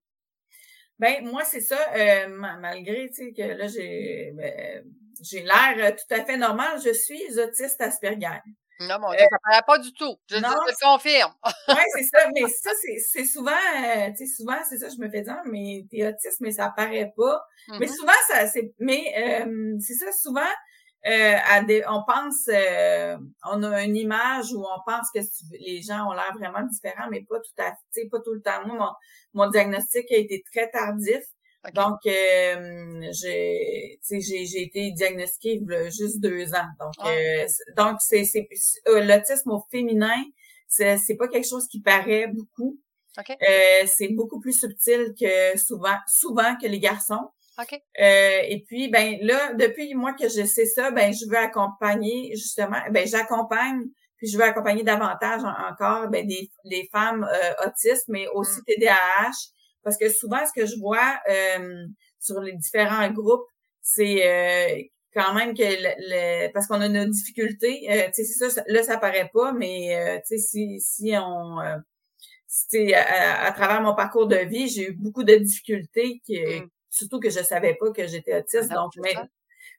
Ben 0.99 1.23
moi 1.29 1.43
c'est 1.45 1.61
ça 1.61 1.77
euh, 1.93 2.27
ma- 2.27 2.57
malgré 2.57 3.07
tu 3.09 3.27
sais 3.27 3.31
que 3.31 3.43
là 3.43 3.67
j'ai 3.67 4.31
ben, 4.33 4.83
j'ai 5.21 5.43
l'air 5.43 5.95
tout 5.95 6.11
à 6.11 6.25
fait 6.25 6.37
normal, 6.37 6.81
je 6.83 6.91
suis 6.91 7.39
autiste 7.39 7.79
Asperger. 7.81 8.39
Non, 8.79 8.99
mon 8.99 9.11
Dieu, 9.11 9.19
ça 9.29 9.37
paraît 9.43 9.63
pas 9.65 9.79
du 9.79 9.93
tout. 9.93 10.17
Je, 10.27 10.35
Euh, 10.35 10.39
non, 10.39 10.49
je 10.49 10.73
te 10.73 10.85
le 10.85 10.91
confirme. 10.91 11.33
Ouais, 11.67 11.83
c'est 11.95 12.03
ça, 12.03 12.29
mais 12.33 12.47
ça 12.47 12.71
c'est 12.81 12.97
c'est 12.99 13.25
souvent 13.25 13.51
euh, 13.51 14.09
tu 14.11 14.25
sais 14.25 14.35
souvent 14.35 14.57
c'est 14.67 14.77
ça 14.77 14.87
je 14.89 15.01
me 15.01 15.09
fais 15.09 15.21
dire 15.21 15.41
mais 15.45 15.85
t'es 15.91 16.07
autiste 16.07 16.39
mais 16.41 16.51
ça 16.51 16.71
paraît 16.75 17.11
pas. 17.15 17.43
Mais 17.67 17.85
Mhm. 17.85 17.93
souvent 17.93 18.21
ça 18.29 18.47
c'est 18.47 18.73
mais 18.79 19.13
euh, 19.45 19.75
c'est 19.79 19.95
ça 19.95 20.11
souvent 20.11 20.49
euh, 21.05 21.37
on 21.87 22.03
pense, 22.03 22.47
euh, 22.49 23.17
on 23.45 23.63
a 23.63 23.83
une 23.83 23.95
image 23.95 24.51
où 24.51 24.59
on 24.61 24.81
pense 24.85 25.09
que 25.13 25.19
les 25.59 25.81
gens 25.81 26.09
ont 26.09 26.13
l'air 26.13 26.33
vraiment 26.37 26.63
différents, 26.67 27.09
mais 27.09 27.21
pas 27.21 27.39
tout 27.39 27.61
à 27.61 27.71
fait, 27.93 28.09
pas 28.09 28.19
tout 28.19 28.33
le 28.33 28.41
temps. 28.41 28.65
Moi, 28.65 28.97
mon, 29.33 29.49
diagnostic 29.49 30.11
a 30.11 30.17
été 30.17 30.43
très 30.51 30.69
tardif. 30.69 31.23
Donc, 31.73 31.99
euh, 32.05 33.01
j'ai, 33.11 33.99
j'ai 34.01 34.61
été 34.61 34.91
diagnostiquée 34.91 35.59
il 35.61 35.71
y 35.71 35.75
a 35.75 35.89
juste 35.89 36.19
deux 36.19 36.53
ans. 36.53 36.67
Donc, 36.79 36.93
ah, 36.99 37.11
donc 37.75 37.97
c'est, 37.99 38.23
c'est 38.25 38.47
l'autisme 38.85 39.51
au 39.51 39.63
féminin, 39.71 40.23
c'est, 40.67 40.97
c'est 40.97 41.15
pas 41.15 41.27
quelque 41.27 41.47
chose 41.47 41.67
qui 41.67 41.81
paraît 41.81 42.27
beaucoup. 42.27 42.79
c'est 43.15 44.09
beaucoup 44.09 44.39
plus 44.39 44.53
subtil 44.53 45.13
que 45.19 45.57
souvent, 45.57 45.97
souvent 46.07 46.55
que 46.55 46.67
les 46.67 46.79
garçons. 46.79 47.29
Okay. 47.59 47.81
Euh, 47.99 48.41
et 48.47 48.63
puis, 48.67 48.87
ben 48.89 49.17
là, 49.21 49.53
depuis 49.53 49.95
moi 49.95 50.13
que 50.13 50.29
je 50.29 50.45
sais 50.45 50.65
ça, 50.65 50.91
ben 50.91 51.11
je 51.11 51.27
veux 51.27 51.37
accompagner 51.37 52.35
justement, 52.35 52.77
ben 52.91 53.07
j'accompagne, 53.07 53.81
puis 54.17 54.27
je 54.27 54.37
veux 54.37 54.43
accompagner 54.43 54.83
davantage 54.83 55.41
encore 55.43 56.07
ben, 56.09 56.27
des 56.27 56.51
les 56.65 56.87
femmes 56.91 57.23
euh, 57.23 57.67
autistes, 57.67 58.05
mais 58.09 58.27
aussi 58.27 58.61
TDAH, 58.63 58.93
mm. 58.93 59.56
Parce 59.87 59.97
que 59.97 60.09
souvent 60.09 60.45
ce 60.45 60.59
que 60.59 60.67
je 60.67 60.77
vois 60.79 61.19
euh, 61.29 61.85
sur 62.19 62.41
les 62.41 62.53
différents 62.53 63.09
groupes, 63.11 63.47
c'est 63.81 64.91
quand 65.13 65.33
même 65.33 65.55
que 65.55 65.63
le, 65.63 66.51
parce 66.51 66.67
qu'on 66.67 66.81
a 66.81 66.89
nos 66.89 67.05
difficultés, 67.05 67.87
tu 68.13 68.25
sais, 68.25 68.49
ça, 68.49 68.63
là 68.67 68.83
ça 68.83 68.97
paraît 68.97 69.31
pas, 69.33 69.53
mais 69.53 70.21
tu 70.27 70.37
sais 70.37 70.37
si 70.37 70.81
si 70.81 71.13
on 71.17 71.57
à, 71.57 73.45
à, 73.45 73.51
travers 73.53 73.81
mon 73.81 73.95
parcours 73.95 74.27
de 74.27 74.35
vie, 74.35 74.67
j'ai 74.67 74.89
eu 74.89 74.93
beaucoup 74.93 75.23
de 75.23 75.35
difficultés 75.35 76.21
mm 76.29 76.67
surtout 76.97 77.19
que 77.19 77.29
je 77.29 77.41
savais 77.43 77.75
pas 77.75 77.91
que 77.91 78.07
j'étais 78.07 78.37
autiste. 78.37 78.71
Donc, 78.71 78.93
mais, 78.97 79.15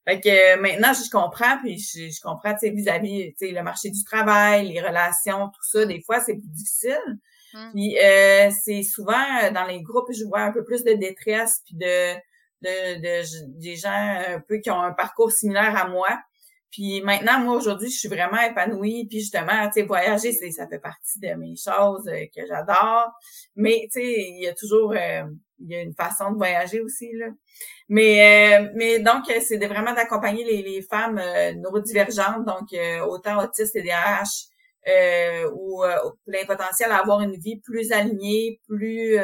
fait 0.06 0.20
que 0.20 0.28
euh, 0.28 0.60
maintenant, 0.60 0.92
je 0.92 1.10
comprends, 1.10 1.58
puis 1.58 1.78
je, 1.78 2.20
comprends, 2.22 2.54
tu 2.54 2.60
sais, 2.60 2.70
vis-à-vis, 2.70 3.34
tu 3.38 3.46
sais, 3.46 3.52
le 3.52 3.62
marché 3.62 3.90
du 3.90 4.02
travail, 4.04 4.72
les 4.72 4.80
relations, 4.80 5.48
tout 5.48 5.62
ça, 5.62 5.84
des 5.84 6.02
fois, 6.02 6.20
c'est 6.20 6.34
plus 6.34 6.48
difficile. 6.48 7.18
Mmh. 7.54 7.70
Puis 7.72 7.98
euh, 7.98 8.50
c'est 8.64 8.82
souvent 8.82 9.24
euh, 9.42 9.50
dans 9.50 9.64
les 9.64 9.82
groupes, 9.82 10.10
je 10.12 10.24
vois 10.24 10.40
un 10.40 10.52
peu 10.52 10.64
plus 10.64 10.84
de 10.84 10.92
détresse, 10.92 11.62
puis 11.64 11.76
de, 11.76 12.14
de, 12.62 13.00
de, 13.00 13.58
des 13.60 13.76
gens 13.76 13.90
un 14.28 14.40
peu 14.40 14.58
qui 14.58 14.70
ont 14.70 14.80
un 14.80 14.92
parcours 14.92 15.32
similaire 15.32 15.76
à 15.76 15.88
moi. 15.88 16.08
Puis 16.70 17.00
maintenant, 17.00 17.40
moi, 17.40 17.56
aujourd'hui, 17.56 17.90
je 17.90 17.98
suis 17.98 18.08
vraiment 18.08 18.40
épanouie. 18.40 19.06
Puis 19.08 19.20
justement, 19.20 19.66
tu 19.68 19.80
sais, 19.80 19.82
voyager, 19.82 20.32
c'est, 20.32 20.50
ça 20.50 20.68
fait 20.68 20.78
partie 20.78 21.18
de 21.18 21.32
mes 21.34 21.54
choses 21.56 22.04
que 22.04 22.46
j'adore. 22.46 23.10
Mais, 23.56 23.88
tu 23.90 24.00
sais, 24.00 24.14
il 24.28 24.42
y 24.42 24.48
a 24.48 24.54
toujours 24.54 24.94
il 25.60 25.70
y 25.70 25.74
a 25.74 25.82
une 25.82 25.94
façon 25.94 26.32
de 26.32 26.36
voyager 26.36 26.80
aussi 26.80 27.12
là. 27.14 27.26
Mais 27.88 28.60
euh, 28.60 28.70
mais 28.74 28.98
donc 29.00 29.24
c'est 29.40 29.64
vraiment 29.66 29.92
d'accompagner 29.94 30.44
les, 30.44 30.62
les 30.62 30.82
femmes 30.82 31.18
euh, 31.18 31.52
neurodivergentes 31.54 32.44
donc 32.44 32.72
euh, 32.72 33.00
autant 33.06 33.42
autistes 33.42 33.76
et 33.76 33.82
DH 33.82 34.48
euh, 34.88 35.50
ou 35.54 35.82
plein 36.24 36.44
potentiel 36.46 36.90
à 36.90 36.98
avoir 36.98 37.20
une 37.20 37.36
vie 37.36 37.60
plus 37.60 37.92
alignée, 37.92 38.60
plus 38.66 39.18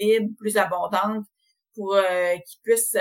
libre, 0.00 0.30
plus 0.38 0.56
abondante 0.56 1.24
pour 1.74 1.96
qu'ils 2.46 2.60
puissent 2.62 2.96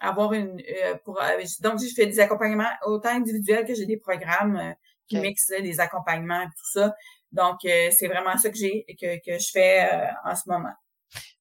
avoir 0.00 0.32
une 0.32 0.62
pour 1.04 1.20
donc 1.62 1.80
je 1.80 1.94
fais 1.94 2.06
des 2.06 2.20
accompagnements 2.20 2.70
autant 2.84 3.10
individuels 3.10 3.64
que 3.64 3.74
j'ai 3.74 3.86
des 3.86 3.96
programmes 3.96 4.74
qui 5.08 5.18
mixent 5.18 5.52
des 5.60 5.80
accompagnements 5.80 6.42
et 6.42 6.46
tout 6.46 6.70
ça. 6.72 6.94
Donc 7.32 7.58
c'est 7.62 8.08
vraiment 8.08 8.36
ça 8.36 8.50
que 8.50 8.56
j'ai 8.56 8.84
que 9.00 9.16
que 9.24 9.38
je 9.38 9.50
fais 9.52 9.88
en 10.24 10.34
ce 10.34 10.48
moment. 10.48 10.74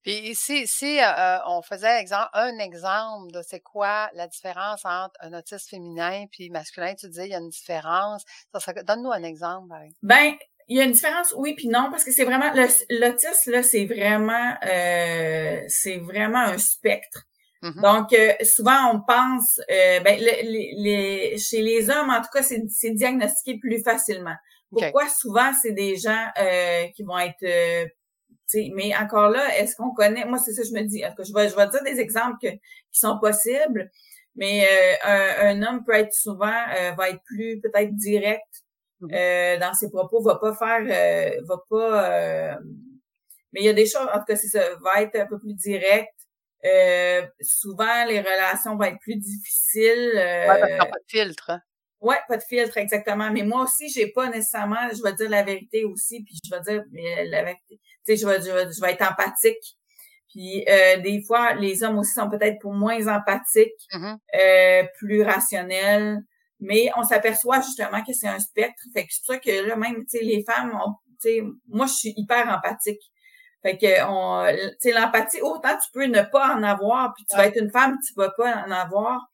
Puis 0.06 0.36
si, 0.36 0.68
si 0.68 1.00
euh, 1.00 1.38
on 1.48 1.64
faisait 1.64 2.00
exemple, 2.00 2.30
un 2.34 2.60
exemple 2.60 3.32
de 3.32 3.42
c'est 3.42 3.60
quoi 3.60 4.12
la 4.14 4.28
différence 4.28 4.86
entre 4.86 5.16
un 5.20 5.34
autiste 5.34 5.68
féminin 5.68 6.26
puis 6.32 6.52
masculin, 6.52 6.94
tu 6.94 7.08
disais 7.08 7.26
il 7.26 7.32
y 7.32 7.36
a 7.36 7.40
une 7.40 7.50
différence. 7.50 8.24
Ça, 8.60 8.72
donne-nous 8.74 9.12
un 9.12 9.24
exemple. 9.24 9.74
Ben, 10.04 10.36
il 10.68 10.78
y 10.78 10.80
a 10.82 10.84
une 10.84 10.92
différence, 10.92 11.34
oui 11.36 11.56
puis 11.56 11.68
non, 11.70 11.88
parce 11.90 12.04
que 12.04 12.12
c'est 12.12 12.24
vraiment 12.24 12.52
l'autisme 12.54 13.52
là, 13.52 13.64
c'est 13.64 13.86
vraiment 13.86 14.54
euh, 14.68 15.62
c'est 15.68 15.98
vraiment 15.98 16.40
un 16.40 16.60
spectre. 16.60 17.24
Mmh 17.64 17.82
Donc 17.82 18.14
euh, 18.14 18.34
souvent 18.44 18.94
on 18.94 19.02
pense, 19.02 19.60
euh, 19.72 20.00
ben 20.02 20.20
les, 20.20 21.36
chez 21.40 21.64
les 21.64 21.90
hommes 21.90 22.12
en 22.12 22.22
tout 22.22 22.30
cas 22.32 22.44
c'est 22.44 22.92
diagnostiqué 22.92 23.58
plus 23.58 23.82
facilement. 23.82 24.36
Pourquoi 24.70 25.10
souvent 25.10 25.52
c'est 25.64 25.72
des 25.72 25.96
gens 25.98 26.28
qui 26.96 27.02
vont 27.04 27.18
être 27.18 27.90
mais 28.74 28.96
encore 28.96 29.30
là, 29.30 29.58
est-ce 29.58 29.76
qu'on 29.76 29.94
connaît, 29.94 30.26
moi 30.26 30.38
c'est 30.38 30.54
ça 30.54 30.64
je 30.64 30.72
me 30.72 30.82
dis, 30.82 31.04
que 31.18 31.24
je 31.24 31.34
vais, 31.34 31.50
je 31.50 31.56
vais 31.56 31.68
dire 31.68 31.84
des 31.84 32.00
exemples 32.00 32.38
qui 32.40 32.60
sont 32.92 33.20
possibles, 33.20 33.90
mais 34.36 34.68
euh, 35.06 35.50
un, 35.50 35.64
homme 35.64 35.84
peut 35.86 35.94
être 35.94 36.14
souvent, 36.14 36.54
euh, 36.78 36.92
va 36.92 37.10
être 37.10 37.24
plus 37.26 37.60
peut-être 37.62 37.96
direct 37.96 38.44
mmh 39.02 39.08
euh, 39.14 39.58
dans 39.60 39.74
ses 39.74 39.90
propos, 39.90 40.22
va 40.22 40.36
pas 40.36 40.54
faire, 40.54 41.38
va 41.48 41.58
pas, 41.70 42.58
mais 43.52 43.62
il 43.62 43.66
y 43.66 43.70
a 43.70 43.74
des 43.74 43.86
choses, 43.86 44.08
en 44.14 44.20
tout 44.20 44.26
cas 44.26 44.36
c'est 44.36 44.48
ça, 44.48 44.64
va 44.82 45.02
être 45.02 45.16
un 45.18 45.26
peu 45.26 45.38
plus 45.38 45.54
direct. 45.54 46.14
souvent 47.42 48.06
les 48.08 48.20
relations 48.20 48.78
vont 48.78 48.84
être 48.84 49.00
plus 49.00 49.18
difficiles. 49.18 50.12
ouais, 50.16 50.46
parce 50.48 50.62
qu'il 50.62 50.74
n'y 50.74 50.80
a 50.80 50.86
pas 50.86 51.00
de 51.00 51.06
filtre. 51.08 51.52
Ouais, 52.06 52.18
pas 52.28 52.38
de 52.38 52.44
filtre, 52.44 52.78
exactement. 52.78 53.32
Mais 53.32 53.44
moi 53.44 53.64
aussi, 53.64 53.90
j'ai 53.90 54.08
pas 54.08 54.30
nécessairement, 54.30 54.90
je 54.96 55.02
vais 55.02 55.14
dire 55.14 55.30
la 55.30 55.44
vérité 55.44 55.86
aussi, 55.86 56.24
puis 56.24 56.38
je 56.44 56.56
vais 56.56 56.62
dire 56.62 56.84
la 57.32 57.44
vérité 57.44 57.80
sais, 58.06 58.18
je 58.18 58.26
vais, 58.26 58.42
je, 58.42 58.82
vais, 58.82 58.92
être 58.92 59.02
empathique. 59.02 59.78
Puis 60.30 60.66
euh, 60.68 60.98
des 60.98 61.24
fois, 61.24 61.54
les 61.56 61.84
hommes 61.84 61.98
aussi 61.98 62.14
sont 62.14 62.30
peut-être 62.30 62.60
pour 62.60 62.74
moins 62.74 63.08
empathiques, 63.08 63.88
mm-hmm. 63.94 64.18
euh, 64.40 64.88
plus 64.98 65.24
rationnels. 65.24 66.24
Mais 66.60 66.90
on 66.98 67.04
s'aperçoit 67.04 67.62
justement 67.62 68.04
que 68.04 68.14
c'est 68.14 68.28
un 68.28 68.40
spectre. 68.40 68.82
Fait 68.94 69.06
que 69.06 69.14
c'est 69.14 69.26
ça 69.26 69.38
que 69.38 69.68
là, 69.68 69.76
même, 69.76 70.06
tu 70.06 70.18
sais, 70.18 70.24
les 70.24 70.44
femmes, 70.44 70.78
tu 71.22 71.30
sais, 71.30 71.44
moi, 71.68 71.86
je 71.86 71.94
suis 71.94 72.14
hyper 72.16 72.48
empathique. 72.50 73.02
Fait 73.62 73.78
que 73.78 74.06
on, 74.08 74.56
tu 74.56 74.76
sais, 74.80 74.92
l'empathie, 74.92 75.42
autant 75.42 75.76
tu 75.78 75.92
peux 75.92 76.06
ne 76.06 76.22
pas 76.22 76.56
en 76.56 76.64
avoir, 76.64 77.14
puis 77.16 77.26
tu 77.30 77.36
vas 77.36 77.48
être 77.48 77.60
une 77.60 77.72
femme, 77.72 77.98
tu 78.06 78.14
vas 78.16 78.30
pas 78.30 78.64
en 78.66 78.72
avoir 78.72 79.28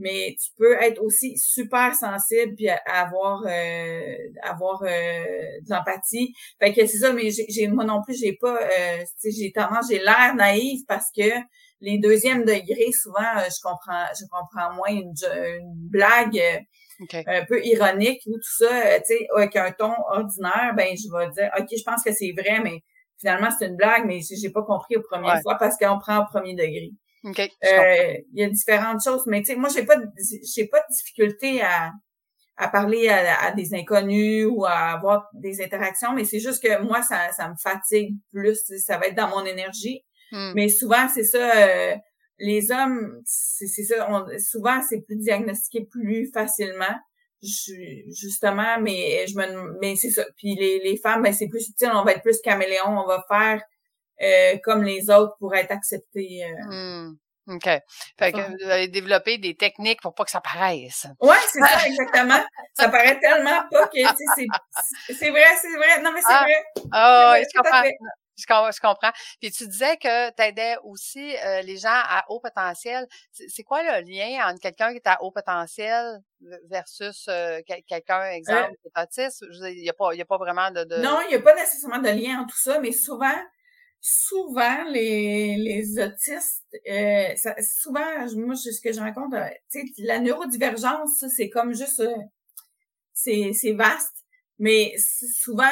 mais 0.00 0.36
tu 0.42 0.50
peux 0.56 0.74
être 0.82 1.00
aussi 1.02 1.36
super 1.36 1.94
sensible 1.94 2.54
puis 2.56 2.68
avoir 2.86 3.42
euh, 3.46 4.16
avoir 4.42 4.82
euh, 4.82 4.86
de 4.88 5.70
l'empathie. 5.70 6.34
Fait 6.58 6.72
que 6.72 6.86
c'est 6.86 6.98
ça, 6.98 7.12
mais 7.12 7.30
j'ai 7.30 7.68
moi 7.68 7.84
non 7.84 8.02
plus 8.02 8.18
j'ai 8.18 8.36
pas 8.40 8.58
euh, 8.58 9.04
j'ai 9.24 9.52
tendance 9.52 9.86
j'ai 9.90 9.98
l'air 9.98 10.34
naïf 10.34 10.80
parce 10.88 11.10
que 11.16 11.30
les 11.80 11.98
deuxièmes 11.98 12.44
degrés 12.44 12.92
souvent 12.92 13.20
euh, 13.38 13.44
je 13.44 13.60
comprends 13.62 14.06
je 14.18 14.24
comprends 14.30 14.74
moins 14.74 14.90
une, 14.90 15.12
blague 15.90 16.40
un 17.26 17.44
peu 17.46 17.64
ironique 17.64 18.20
ou 18.26 18.34
tout 18.34 18.56
ça, 18.58 18.98
tu 19.00 19.14
sais 19.14 19.28
avec 19.34 19.56
un 19.56 19.72
ton 19.72 19.92
ordinaire, 20.10 20.74
ben 20.76 20.94
je 20.96 21.16
vais 21.16 21.30
dire 21.30 21.50
OK, 21.58 21.68
je 21.70 21.82
pense 21.84 22.02
que 22.02 22.12
c'est 22.12 22.32
vrai 22.32 22.60
mais 22.62 22.82
finalement 23.18 23.48
c'est 23.58 23.66
une 23.66 23.76
blague 23.76 24.06
mais 24.06 24.20
j'ai 24.20 24.50
pas 24.50 24.62
compris 24.62 24.96
au 24.96 25.02
premier 25.02 25.32
fois 25.42 25.56
parce 25.58 25.76
qu'on 25.76 25.98
prend 25.98 26.22
au 26.22 26.26
premier 26.26 26.54
degré. 26.54 26.90
Okay, 27.22 27.50
euh, 27.64 28.16
il 28.32 28.40
y 28.40 28.44
a 28.44 28.48
différentes 28.48 29.02
choses, 29.04 29.24
mais 29.26 29.40
tu 29.42 29.52
sais, 29.52 29.56
moi 29.56 29.68
j'ai 29.68 29.84
pas 29.84 29.96
j'ai 30.54 30.66
pas 30.66 30.78
de 30.80 30.94
difficulté 30.94 31.60
à 31.60 31.92
à 32.56 32.68
parler 32.68 33.08
à, 33.08 33.52
des 33.52 33.74
inconnus 33.74 34.46
ou 34.50 34.66
à 34.66 34.92
avoir 34.92 35.28
des 35.32 35.62
interactions, 35.62 36.12
mais 36.12 36.24
c'est 36.24 36.40
juste 36.40 36.62
que 36.62 36.82
moi 36.82 37.02
ça 37.02 37.32
ça 37.32 37.48
me 37.48 37.54
fatigue 37.60 38.16
plus, 38.32 38.60
ça 38.84 38.98
va 38.98 39.06
être 39.06 39.16
dans 39.16 39.28
mon 39.28 39.44
énergie. 39.44 40.04
Hmm. 40.32 40.52
Mais 40.54 40.68
souvent 40.68 41.08
c'est 41.08 41.24
ça 41.24 41.38
euh, 41.56 41.94
les 42.38 42.70
hommes 42.70 43.20
c'est 43.24 43.66
ça 43.66 44.08
souvent 44.38 44.80
c'est 44.88 45.00
plus 45.02 45.16
diagnostiqué 45.16 45.86
plus 45.90 46.30
facilement 46.32 46.96
justement 47.42 48.80
mais 48.80 49.26
je 49.26 49.36
me 49.36 49.78
mais 49.80 49.96
c'est 49.96 50.10
ça 50.10 50.24
puis 50.36 50.54
les, 50.54 50.80
les 50.80 50.96
femmes 50.96 51.22
ben 51.22 51.32
c'est 51.32 51.48
plus 51.48 51.60
subtil 51.60 51.90
on 51.94 52.04
va 52.04 52.12
être 52.12 52.22
plus 52.22 52.40
caméléon 52.40 52.86
on 52.86 53.06
va 53.06 53.24
faire 53.28 53.62
euh, 54.22 54.58
comme 54.62 54.82
les 54.82 55.10
autres 55.10 55.36
pour 55.38 55.54
être 55.54 55.70
acceptés. 55.70 56.44
Euh. 56.44 57.08
Mmh. 57.08 57.16
OK. 57.48 57.64
Fait 58.18 58.32
que 58.32 58.64
vous 58.64 58.70
avez 58.70 58.88
développé 58.88 59.38
des 59.38 59.56
techniques 59.56 60.00
pour 60.02 60.14
pas 60.14 60.24
que 60.24 60.30
ça 60.30 60.40
paraisse. 60.40 61.06
Oui, 61.20 61.36
c'est 61.48 61.60
ça, 61.60 61.86
exactement. 61.86 62.38
ça 62.74 62.88
paraît 62.88 63.18
tellement 63.18 63.62
pas 63.70 63.88
que, 63.88 63.98
c'est, 64.36 65.14
c'est 65.14 65.30
vrai, 65.30 65.44
c'est 65.60 65.76
vrai. 65.76 66.02
Non, 66.02 66.12
mais 66.12 66.20
c'est 66.20 66.28
ah. 66.28 66.44
vrai. 66.44 66.64
Oh, 66.76 67.44
je 67.44 67.58
comprends. 67.58 67.82
Je, 68.72 68.80
comprends. 68.80 69.10
Puis 69.40 69.50
tu 69.50 69.66
disais 69.66 69.96
que 69.96 70.30
tu 70.30 70.42
aidais 70.42 70.76
aussi 70.84 71.36
euh, 71.44 71.62
les 71.62 71.76
gens 71.76 71.88
à 71.90 72.24
haut 72.28 72.40
potentiel. 72.40 73.06
C'est 73.32 73.64
quoi 73.64 73.82
le 73.82 74.06
lien 74.08 74.48
entre 74.48 74.60
quelqu'un 74.60 74.90
qui 74.90 74.96
est 74.96 75.06
à 75.06 75.22
haut 75.22 75.30
potentiel 75.30 76.20
versus 76.70 77.28
quelqu'un, 77.86 78.30
exemple, 78.30 78.72
qui 78.80 78.88
est 78.88 79.02
autiste? 79.02 79.44
Il 79.50 79.82
n'y 79.82 79.90
a, 79.90 79.92
pas, 79.92 80.14
y 80.14 80.22
a 80.22 80.24
pas 80.24 80.38
vraiment 80.38 80.70
de, 80.70 80.84
de... 80.84 80.96
Non, 80.96 81.20
il 81.22 81.28
n'y 81.28 81.34
a 81.34 81.40
pas 81.40 81.54
nécessairement 81.54 81.98
de 81.98 82.08
lien 82.08 82.40
entre 82.40 82.54
tout 82.54 82.60
ça, 82.60 82.78
mais 82.78 82.92
souvent, 82.92 83.36
souvent 84.00 84.84
les, 84.90 85.56
les 85.56 85.98
autistes, 85.98 86.64
euh, 86.90 87.36
ça, 87.36 87.54
souvent, 87.62 88.00
moi, 88.36 88.56
ce 88.56 88.80
que 88.80 88.92
je 88.92 89.00
raconte, 89.00 89.34
euh, 89.34 89.48
tu 89.70 89.80
sais, 89.80 89.92
la 89.98 90.18
neurodivergence, 90.18 91.24
c'est 91.36 91.50
comme 91.50 91.74
juste, 91.74 92.00
euh, 92.00 92.14
c'est, 93.12 93.52
c'est 93.52 93.72
vaste, 93.72 94.24
mais 94.58 94.94
souvent, 94.98 95.70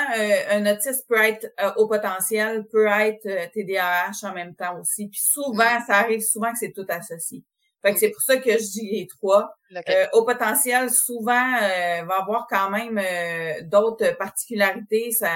un 0.51 0.71
autiste 0.71 1.07
peut 1.09 1.21
être 1.21 1.47
au 1.77 1.87
potentiel, 1.87 2.67
peut 2.69 2.87
être 2.87 3.51
TDAH 3.53 4.27
en 4.27 4.33
même 4.33 4.55
temps 4.55 4.79
aussi, 4.81 5.09
puis 5.09 5.21
souvent, 5.21 5.79
mm. 5.79 5.85
ça 5.87 5.97
arrive 5.97 6.21
souvent 6.21 6.53
que 6.53 6.59
c'est 6.59 6.73
tout 6.73 6.87
associé. 6.89 7.45
Fait 7.83 7.93
que 7.93 7.99
c'est 7.99 8.11
pour 8.11 8.23
ça 8.23 8.37
que 8.39 8.51
je 8.51 8.71
dis 8.71 8.91
les 8.91 9.07
trois. 9.07 9.53
Euh, 9.75 10.07
au 10.13 10.25
potentiel, 10.25 10.91
souvent, 10.91 11.55
euh, 11.63 12.03
va 12.05 12.17
avoir 12.23 12.47
quand 12.49 12.71
même 12.71 12.99
euh, 12.99 13.63
d'autres 13.63 14.17
particularités. 14.17 15.11
Ça, 15.13 15.29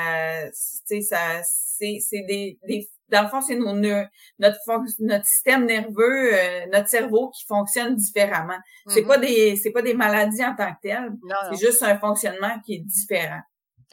ça, 0.53 1.41
c'est, 1.45 1.99
c'est 2.01 2.23
des, 2.23 2.59
des, 2.67 2.89
dans 3.13 3.23
le 3.23 3.29
fond, 3.29 3.41
c'est 3.43 3.55
nos, 3.55 3.75
notre, 3.75 4.59
notre 5.01 5.27
système 5.27 5.67
nerveux, 5.67 6.35
euh, 6.35 6.67
notre 6.73 6.89
cerveau 6.89 7.31
qui 7.31 7.45
fonctionne 7.47 7.95
différemment. 7.95 8.59
C'est 8.89 9.03
pas 9.03 9.19
mm-hmm. 9.19 9.21
des, 9.21 9.57
c'est 9.57 9.71
pas 9.71 9.83
des 9.83 9.95
maladies 9.95 10.45
en 10.45 10.57
tant 10.57 10.73
que 10.73 10.81
telles. 10.83 11.13
C'est 11.51 11.65
juste 11.65 11.83
un 11.83 11.99
fonctionnement 11.99 12.59
qui 12.65 12.75
est 12.77 12.81
différent. 12.85 13.41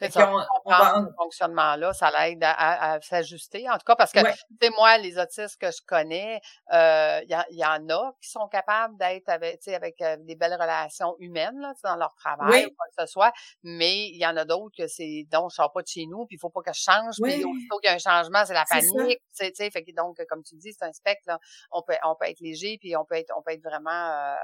C'est 0.00 0.12
ça, 0.12 0.32
ce 0.66 1.14
fonctionnement-là, 1.16 1.92
ça 1.92 2.10
l'aide 2.10 2.42
à, 2.42 2.98
s'ajuster. 3.02 3.68
En 3.68 3.74
tout 3.74 3.84
cas, 3.86 3.96
parce 3.96 4.12
que, 4.12 4.20
tu 4.20 4.56
sais, 4.62 4.70
moi, 4.70 4.96
les 4.98 5.18
autistes 5.18 5.60
que 5.60 5.70
je 5.70 5.82
connais, 5.86 6.40
il 6.72 6.76
euh, 6.76 7.20
y, 7.50 7.64
en 7.64 7.88
a 7.90 8.12
qui 8.20 8.30
sont 8.30 8.48
capables 8.48 8.96
d'être 8.96 9.28
avec, 9.28 9.66
avec 9.68 10.00
euh, 10.00 10.16
des 10.20 10.36
belles 10.36 10.54
relations 10.54 11.16
humaines 11.18 11.60
là, 11.60 11.74
dans 11.84 11.96
leur 11.96 12.14
travail 12.14 12.66
ou 12.66 12.74
quoi 12.74 12.86
que 12.96 13.06
ce 13.06 13.06
soit, 13.06 13.32
mais 13.62 14.08
il 14.08 14.16
y 14.16 14.26
en 14.26 14.36
a 14.36 14.44
d'autres 14.44 14.74
que 14.76 14.86
c'est, 14.86 15.26
donc, 15.30 15.50
je 15.50 15.56
sors 15.56 15.72
pas 15.72 15.82
de 15.82 15.88
chez 15.88 16.06
nous, 16.06 16.24
puis 16.26 16.36
il 16.36 16.40
faut 16.40 16.50
pas 16.50 16.62
que 16.62 16.72
je 16.72 16.80
change, 16.80 17.16
puis 17.22 17.44
aussitôt 17.44 17.78
qu'il 17.78 17.90
y 17.90 17.92
a 17.92 17.94
un 17.94 17.98
changement, 17.98 18.44
c'est 18.46 18.54
la 18.54 18.64
panique, 18.64 19.20
tu 19.38 19.50
sais, 19.54 19.70
fait 19.70 19.84
que 19.84 19.94
donc, 19.94 20.18
comme 20.28 20.42
tu 20.42 20.56
dis, 20.56 20.72
c'est 20.72 20.84
un 20.84 20.92
spectre, 20.92 21.24
là, 21.26 21.38
on 21.72 21.82
peut, 21.82 21.94
on 22.04 22.14
peut 22.14 22.26
être 22.26 22.40
léger, 22.40 22.78
puis 22.80 22.96
on 22.96 23.04
peut 23.04 23.16
être, 23.16 23.32
on 23.36 23.42
peut 23.42 23.52
être 23.52 23.62
vraiment 23.62 23.90
euh, 23.90 24.34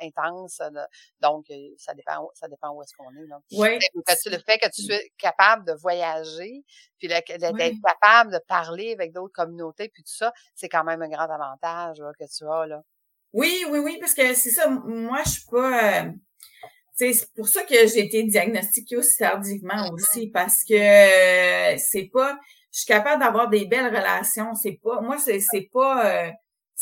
intense. 0.00 0.60
donc, 1.20 1.46
ça 1.78 1.94
dépend, 1.94 2.30
ça 2.34 2.48
dépend 2.48 2.70
où 2.70 2.82
est-ce 2.82 2.94
qu'on 2.96 3.10
est. 3.10 3.26
Là. 3.26 3.40
Oui. 3.52 3.78
Le 3.94 4.38
fait 4.38 4.58
que 4.58 4.68
tu 4.74 4.82
sois 4.82 4.98
capable 5.18 5.66
de 5.66 5.72
voyager, 5.72 6.64
puis 6.98 7.08
d'être 7.08 7.26
capable 7.82 8.32
de 8.32 8.40
parler 8.46 8.92
avec 8.92 9.12
d'autres 9.12 9.32
communautés, 9.32 9.88
puis 9.88 10.02
tout 10.02 10.14
ça, 10.14 10.32
c'est 10.54 10.68
quand 10.68 10.84
même 10.84 11.02
un 11.02 11.08
grand 11.08 11.28
avantage 11.30 11.98
que 12.18 12.24
tu 12.24 12.44
as. 12.48 12.66
Là. 12.66 12.82
Oui, 13.32 13.64
oui, 13.70 13.78
oui, 13.78 13.98
parce 14.00 14.14
que 14.14 14.34
c'est 14.34 14.50
ça. 14.50 14.68
Moi, 14.68 15.20
je 15.24 15.30
suis 15.30 15.46
pas. 15.50 16.02
Euh, 16.02 16.10
c'est 16.94 17.32
pour 17.34 17.48
ça 17.48 17.62
que 17.62 17.74
j'ai 17.86 18.00
été 18.06 18.22
diagnostiquée 18.24 18.96
aussi 18.96 19.16
tardivement 19.16 19.74
mm-hmm. 19.74 19.94
aussi, 19.94 20.26
parce 20.28 20.64
que 20.68 20.74
euh, 20.74 21.78
c'est 21.78 22.10
pas. 22.12 22.38
Je 22.72 22.80
suis 22.80 22.86
capable 22.86 23.22
d'avoir 23.22 23.48
des 23.48 23.66
belles 23.66 23.94
relations. 23.94 24.54
C'est 24.54 24.78
pas. 24.82 25.00
Moi, 25.00 25.18
c'est 25.18 25.40
c'est 25.40 25.68
pas. 25.72 26.06
Euh, 26.06 26.30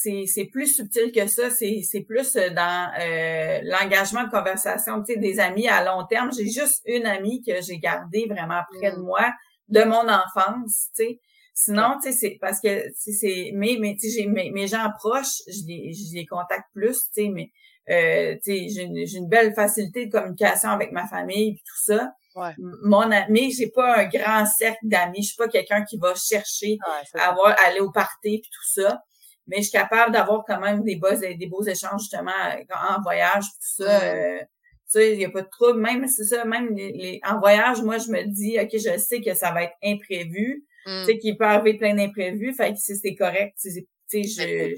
c'est 0.00 0.44
plus 0.52 0.76
subtil 0.76 1.10
que 1.12 1.26
ça. 1.26 1.50
C'est 1.50 2.04
plus 2.06 2.36
euh, 2.36 2.50
dans 2.50 2.92
euh, 3.00 3.60
l'engagement 3.64 4.24
de 4.24 4.30
conversation, 4.30 5.02
tu 5.02 5.14
sais, 5.14 5.18
des 5.18 5.40
amis 5.40 5.66
à 5.66 5.84
long 5.84 6.06
terme. 6.06 6.30
J'ai 6.32 6.46
juste 6.46 6.82
une 6.86 7.06
amie 7.06 7.42
que 7.42 7.60
j'ai 7.62 7.78
gardée 7.78 8.26
vraiment 8.28 8.60
près 8.72 8.92
de 8.92 8.96
mm. 8.96 9.02
moi 9.02 9.32
de 9.68 9.82
mon 9.82 10.08
enfance, 10.08 10.88
tu 10.96 11.04
sais. 11.04 11.20
Sinon, 11.52 11.96
tu 12.00 12.12
sais, 12.12 12.16
c'est 12.16 12.38
parce 12.40 12.60
que 12.60 12.84
c'est 12.94 13.50
mais 13.52 13.76
mais 13.80 13.96
tu 14.00 14.08
sais, 14.08 14.26
mes, 14.26 14.50
mes 14.52 14.68
gens 14.68 14.88
proches, 14.98 15.42
je 15.48 15.66
les, 15.66 15.92
je 15.92 16.14
les 16.14 16.26
contacte 16.26 16.68
plus, 16.72 17.10
tu 17.12 17.24
sais, 17.24 17.28
mais 17.28 17.50
euh, 17.90 18.36
tu 18.44 18.52
sais, 18.52 18.68
j'ai 18.68 18.82
une, 18.84 18.96
une, 18.96 19.28
belle 19.28 19.52
facilité 19.54 20.06
de 20.06 20.12
communication 20.12 20.70
avec 20.70 20.92
ma 20.92 21.08
famille 21.08 21.48
et 21.48 21.56
tout 21.56 21.82
ça. 21.84 22.12
Ouais. 22.36 22.54
Mon 22.84 23.10
ami, 23.10 23.50
j'ai 23.52 23.70
pas 23.70 23.98
un 23.98 24.04
grand 24.04 24.46
cercle 24.46 24.78
d'amis. 24.84 25.22
Je 25.22 25.28
suis 25.28 25.36
pas 25.36 25.48
quelqu'un 25.48 25.84
qui 25.84 25.98
va 25.98 26.14
chercher 26.14 26.78
à 27.14 27.30
avoir 27.30 27.56
aller 27.66 27.80
au 27.80 27.90
party 27.90 28.36
et 28.36 28.40
tout 28.40 28.80
ça 28.80 29.02
mais 29.48 29.56
je 29.58 29.62
suis 29.62 29.72
capable 29.72 30.12
d'avoir 30.12 30.44
quand 30.46 30.60
même 30.60 30.82
des 30.82 30.96
beaux, 30.96 31.14
des 31.14 31.46
beaux 31.46 31.64
échanges 31.64 32.02
justement 32.02 32.30
en 32.70 33.02
voyage, 33.02 33.44
tout 33.44 33.82
ça. 33.82 34.02
Euh, 34.02 34.38
tu 34.40 34.92
sais, 34.92 35.12
il 35.12 35.18
n'y 35.18 35.24
a 35.24 35.30
pas 35.30 35.42
de 35.42 35.48
trouble. 35.48 35.80
Même, 35.80 36.06
c'est 36.08 36.24
ça, 36.24 36.44
même 36.44 36.74
les, 36.74 37.20
en 37.26 37.38
voyage, 37.38 37.82
moi, 37.82 37.98
je 37.98 38.10
me 38.10 38.22
dis, 38.24 38.58
OK, 38.58 38.70
je 38.72 38.96
sais 38.98 39.20
que 39.20 39.34
ça 39.34 39.52
va 39.52 39.64
être 39.64 39.76
imprévu. 39.84 40.64
Tu 40.86 41.04
sais, 41.04 41.14
mm. 41.14 41.18
qu'il 41.18 41.36
peut 41.36 41.44
arriver 41.44 41.76
plein 41.76 41.94
d'imprévus. 41.94 42.54
Fait 42.54 42.72
que 42.72 42.78
si 42.78 42.96
c'est 42.96 43.14
correct, 43.14 43.58
tu 43.60 43.84
sais, 44.06 44.22
je, 44.22 44.74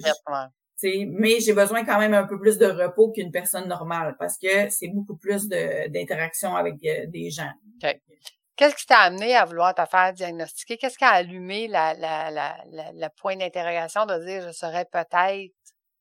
mais 0.83 1.41
j'ai 1.41 1.53
besoin 1.53 1.85
quand 1.85 1.99
même 1.99 2.15
un 2.15 2.25
peu 2.25 2.39
plus 2.39 2.59
de 2.59 2.67
repos 2.67 3.11
qu'une 3.11 3.31
personne 3.31 3.69
normale 3.69 4.17
parce 4.19 4.39
que 4.39 4.71
c'est 4.71 4.89
beaucoup 4.89 5.17
plus 5.17 5.49
d'interaction 5.49 6.57
avec 6.57 6.77
euh, 6.85 7.07
des 7.07 7.31
gens. 7.31 7.51
Qu'est-ce 8.61 8.77
qui 8.77 8.85
t'a 8.85 8.99
amené 8.99 9.35
à 9.35 9.47
vouloir 9.47 9.75
te 9.75 9.81
faire 9.91 10.13
diagnostiquer? 10.13 10.77
Qu'est-ce 10.77 10.99
qui 10.99 11.05
a 11.05 11.13
allumé 11.13 11.67
la, 11.67 11.95
point 13.17 13.35
d'interrogation 13.35 14.05
de 14.05 14.23
dire 14.23 14.43
je 14.49 14.53
serais 14.53 14.85
peut-être 14.85 15.55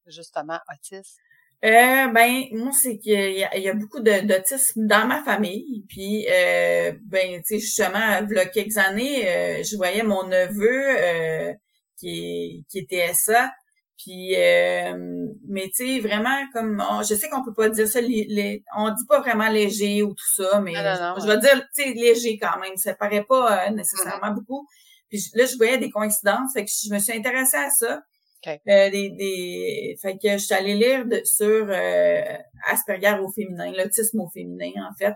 justement 0.05 0.59
autiste? 0.69 1.19
Euh, 1.63 2.07
ben, 2.11 2.47
moi, 2.51 2.71
c'est 2.73 2.97
qu'il 2.97 3.31
y 3.37 3.69
a 3.69 3.73
beaucoup 3.73 4.01
d'autisme 4.01 4.87
dans 4.87 5.07
ma 5.07 5.23
famille. 5.23 5.85
Puis, 5.87 6.27
euh, 6.29 6.91
ben, 7.05 7.37
tu 7.37 7.43
sais, 7.45 7.59
justement, 7.59 8.27
il 8.29 8.35
y 8.35 8.39
a 8.39 8.45
quelques 8.47 8.77
années, 8.77 9.25
euh, 9.29 9.63
je 9.63 9.77
voyais 9.77 10.03
mon 10.03 10.27
neveu 10.27 10.99
euh, 10.99 11.53
qui, 11.97 12.65
qui 12.69 12.79
était 12.79 13.13
ça. 13.13 13.53
Puis, 13.99 14.33
euh, 14.37 15.27
mais 15.49 15.69
tu 15.75 15.85
sais, 15.85 15.99
vraiment, 15.99 16.37
comme, 16.53 16.81
je 17.01 17.15
sais 17.15 17.27
qu'on 17.27 17.43
peut 17.43 17.53
pas 17.53 17.67
dire 17.67 17.85
ça, 17.85 17.99
les, 17.99 18.63
on 18.77 18.89
dit 18.91 19.05
pas 19.09 19.19
vraiment 19.19 19.49
léger 19.49 20.03
ou 20.03 20.13
tout 20.13 20.33
ça, 20.35 20.61
mais 20.61 20.73
je, 20.73 21.27
vais 21.27 21.37
dire, 21.39 21.67
tu 21.75 21.83
sais, 21.83 21.93
léger 21.93 22.39
quand 22.39 22.57
même. 22.61 22.77
Ça 22.77 22.93
paraît 22.93 23.25
pas 23.25 23.67
euh, 23.67 23.71
nécessairement 23.71 24.27
mm-hmm. 24.27 24.35
beaucoup. 24.35 24.67
Puis 25.09 25.21
là, 25.33 25.45
je 25.45 25.57
voyais 25.57 25.77
des 25.77 25.89
coïncidences, 25.89 26.53
fait 26.53 26.63
que 26.63 26.71
je 26.71 26.93
me 26.93 26.99
suis 26.99 27.11
intéressée 27.11 27.57
à 27.57 27.69
ça. 27.69 28.01
Okay. 28.41 28.61
Euh, 28.69 28.89
des, 28.89 29.09
des, 29.09 29.97
fait 30.01 30.13
que 30.13 30.31
je 30.31 30.37
suis 30.37 30.55
allée 30.55 30.75
lire 30.75 31.05
de, 31.05 31.21
sur 31.25 31.67
euh, 31.69 32.37
Asperger 32.67 33.19
au 33.19 33.29
féminin, 33.29 33.73
l'autisme 33.77 34.21
au 34.21 34.29
féminin, 34.29 34.71
en 34.89 34.95
fait. 34.97 35.13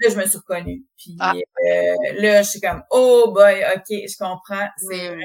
Là, 0.00 0.10
je 0.10 0.16
me 0.16 0.26
suis 0.26 0.38
reconnue. 0.38 0.84
Puis 0.98 1.16
ah. 1.20 1.32
là, 2.18 2.42
je 2.42 2.50
suis 2.50 2.60
comme, 2.60 2.82
oh 2.90 3.30
boy, 3.32 3.62
ok, 3.76 3.86
je 3.88 4.18
comprends. 4.18 4.66
C'est 4.78 5.14
mm 5.14 5.20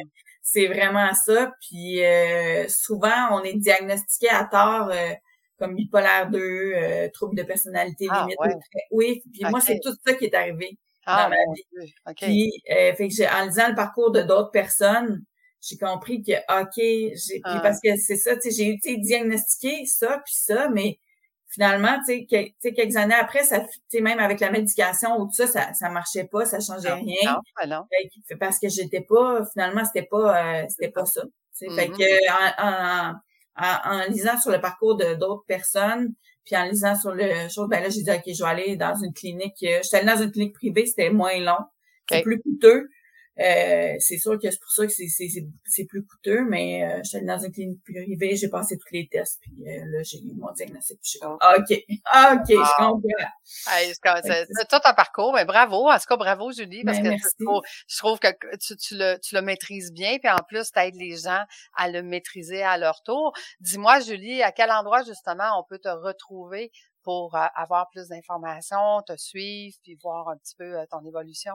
c'est 0.52 0.68
vraiment 0.68 1.14
ça. 1.14 1.54
Puis 1.62 2.04
euh, 2.04 2.68
souvent, 2.68 3.30
on 3.32 3.44
est 3.44 3.54
diagnostiqué 3.54 4.30
à 4.30 4.44
tort 4.46 4.90
euh, 4.92 5.14
comme 5.58 5.76
bipolaire 5.76 6.30
2, 6.30 6.40
euh, 6.40 7.10
trouble 7.14 7.38
de 7.38 7.44
personnalité 7.44 8.08
ah, 8.10 8.26
limite. 8.28 8.60
Oui, 8.92 9.22
puis 9.32 9.44
moi, 9.50 9.62
c'est 9.62 9.80
tout 9.80 9.94
ça 10.06 10.14
qui 10.14 10.26
est 10.26 10.34
arrivé 10.34 10.78
ah, 11.06 11.24
dans 11.24 11.30
ma 11.30 11.54
vie. 11.54 11.94
Puis, 12.18 12.64
fait 12.68 13.08
que 13.08 13.42
en 13.42 13.46
lisant 13.46 13.70
le 13.70 13.76
parcours 13.76 14.12
de 14.12 14.22
d'autres 14.22 14.52
personnes, 14.52 15.24
j'ai 15.62 15.78
compris 15.78 16.22
que, 16.22 16.34
OK, 16.62 16.76
j'ai 16.76 17.40
ah. 17.44 17.60
parce 17.62 17.80
que 17.82 17.96
c'est 17.96 18.18
ça, 18.18 18.36
tu 18.36 18.50
sais, 18.50 18.52
j'ai 18.52 18.72
été 18.72 18.98
diagnostiqué 18.98 19.86
ça, 19.86 20.20
puis 20.26 20.34
ça, 20.36 20.70
mais 20.70 21.00
finalement, 21.52 21.98
tu 22.08 22.26
sais, 22.30 22.74
quelques 22.74 22.96
années 22.96 23.16
après, 23.16 23.44
ça, 23.44 23.62
tu 23.90 24.02
même 24.02 24.20
avec 24.20 24.40
la 24.40 24.52
médication 24.52 25.20
ou 25.20 25.26
tout 25.26 25.34
ça, 25.34 25.48
ça, 25.48 25.74
ça 25.74 25.90
marchait 25.90 26.24
pas, 26.24 26.46
ça 26.46 26.60
changeait 26.60 26.94
rien. 26.94 27.36
Non, 27.68 27.84
Parce 28.40 28.60
que 28.60 28.70
j'étais 28.70 29.02
pas, 29.02 29.46
finalement, 29.52 29.84
c'était 29.86 30.08
pas, 30.08 30.62
euh, 30.62 30.66
c'était 30.70 30.92
pas 30.92 31.06
ça. 31.06 31.22
Fait 31.60 31.68
mm-hmm. 31.68 31.98
que 31.98 32.62
en, 32.62 33.14
en, 33.58 34.00
en, 34.00 34.06
lisant 34.10 34.40
sur 34.40 34.52
le 34.52 34.60
parcours 34.62 34.96
de 34.96 35.14
d'autres 35.16 35.46
personnes, 35.46 36.14
puis 36.46 36.56
en 36.56 36.64
lisant 36.64 36.96
sur 36.96 37.12
le 37.14 37.50
chose, 37.50 37.68
ben 37.70 37.84
là, 37.84 37.90
j'ai 37.90 38.02
dit, 38.02 38.12
OK, 38.12 38.24
je 38.26 38.44
vais 38.44 38.50
aller 38.50 38.76
dans 38.78 38.96
une 38.96 39.14
clinique. 39.14 39.58
Euh, 39.64 39.80
j'étais 39.84 39.98
allée 39.98 40.08
dans 40.08 40.24
une 40.24 40.32
clinique 40.32 40.56
privée, 40.56 40.86
c'était 40.86 41.12
moins 41.12 41.38
long, 41.40 41.60
c'est 42.10 42.24
plus 42.24 42.42
coûteux. 42.42 42.90
Euh, 43.40 43.96
c'est 44.00 44.18
sûr 44.18 44.38
que 44.38 44.52
c'est 44.52 44.60
pour 44.60 44.72
ça 44.72 44.86
que 44.86 44.92
c'est 44.92 45.86
plus 45.86 46.06
coûteux, 46.06 46.44
mais 46.44 46.84
euh, 46.84 47.00
j'étais 47.04 47.26
dans 47.26 47.40
une 47.40 47.52
clinique 47.52 47.82
privée, 47.84 48.36
j'ai 48.36 48.50
passé 48.50 48.78
tous 48.78 48.94
les 48.94 49.08
tests, 49.08 49.40
puis 49.42 49.54
euh, 49.68 49.86
là, 49.86 50.04
j'ai 50.04 50.18
eu 50.18 50.34
mon 50.36 50.52
diagnostic. 50.52 51.00
Puis 51.02 51.12
je 51.14 51.28
ah, 51.40 51.56
OK, 51.58 51.84
ah, 52.06 52.34
OK, 52.36 52.50
je 52.50 54.00
comprends. 54.02 54.22
c'est 54.24 54.68
tout 54.68 54.82
un 54.84 54.94
parcours, 54.94 55.34
mais 55.34 55.46
bravo. 55.46 55.90
En 55.90 55.98
tout 55.98 56.06
cas, 56.10 56.18
bravo, 56.18 56.52
Julie, 56.52 56.84
parce 56.84 57.00
ben, 57.00 57.18
que 57.18 57.24
je 57.88 57.98
trouve, 57.98 58.20
que 58.20 58.28
tu, 58.58 58.76
tu, 58.76 58.98
le, 58.98 59.18
tu 59.20 59.34
le 59.36 59.42
maîtrises 59.42 59.94
bien, 59.94 60.18
puis 60.20 60.30
en 60.30 60.44
plus, 60.48 60.70
tu 60.72 60.80
aides 60.80 60.96
les 60.96 61.16
gens 61.16 61.44
à 61.78 61.90
le 61.90 62.04
maîtriser 62.04 62.64
à 62.64 62.78
leur 62.78 63.02
tour. 63.04 63.34
Dis-moi, 63.62 64.02
Julie, 64.02 64.44
à 64.44 64.52
quel 64.52 64.72
endroit, 64.72 65.04
justement, 65.04 65.58
on 65.58 65.64
peut 65.64 65.80
te 65.80 65.90
retrouver 65.90 66.72
pour 67.04 67.36
avoir 67.56 67.90
plus 67.90 68.10
d'informations, 68.10 69.02
te 69.08 69.16
suivre, 69.16 69.76
puis 69.84 69.98
voir 70.04 70.28
un 70.28 70.38
petit 70.38 70.56
peu 70.56 70.76
ton 70.92 71.04
évolution? 71.06 71.54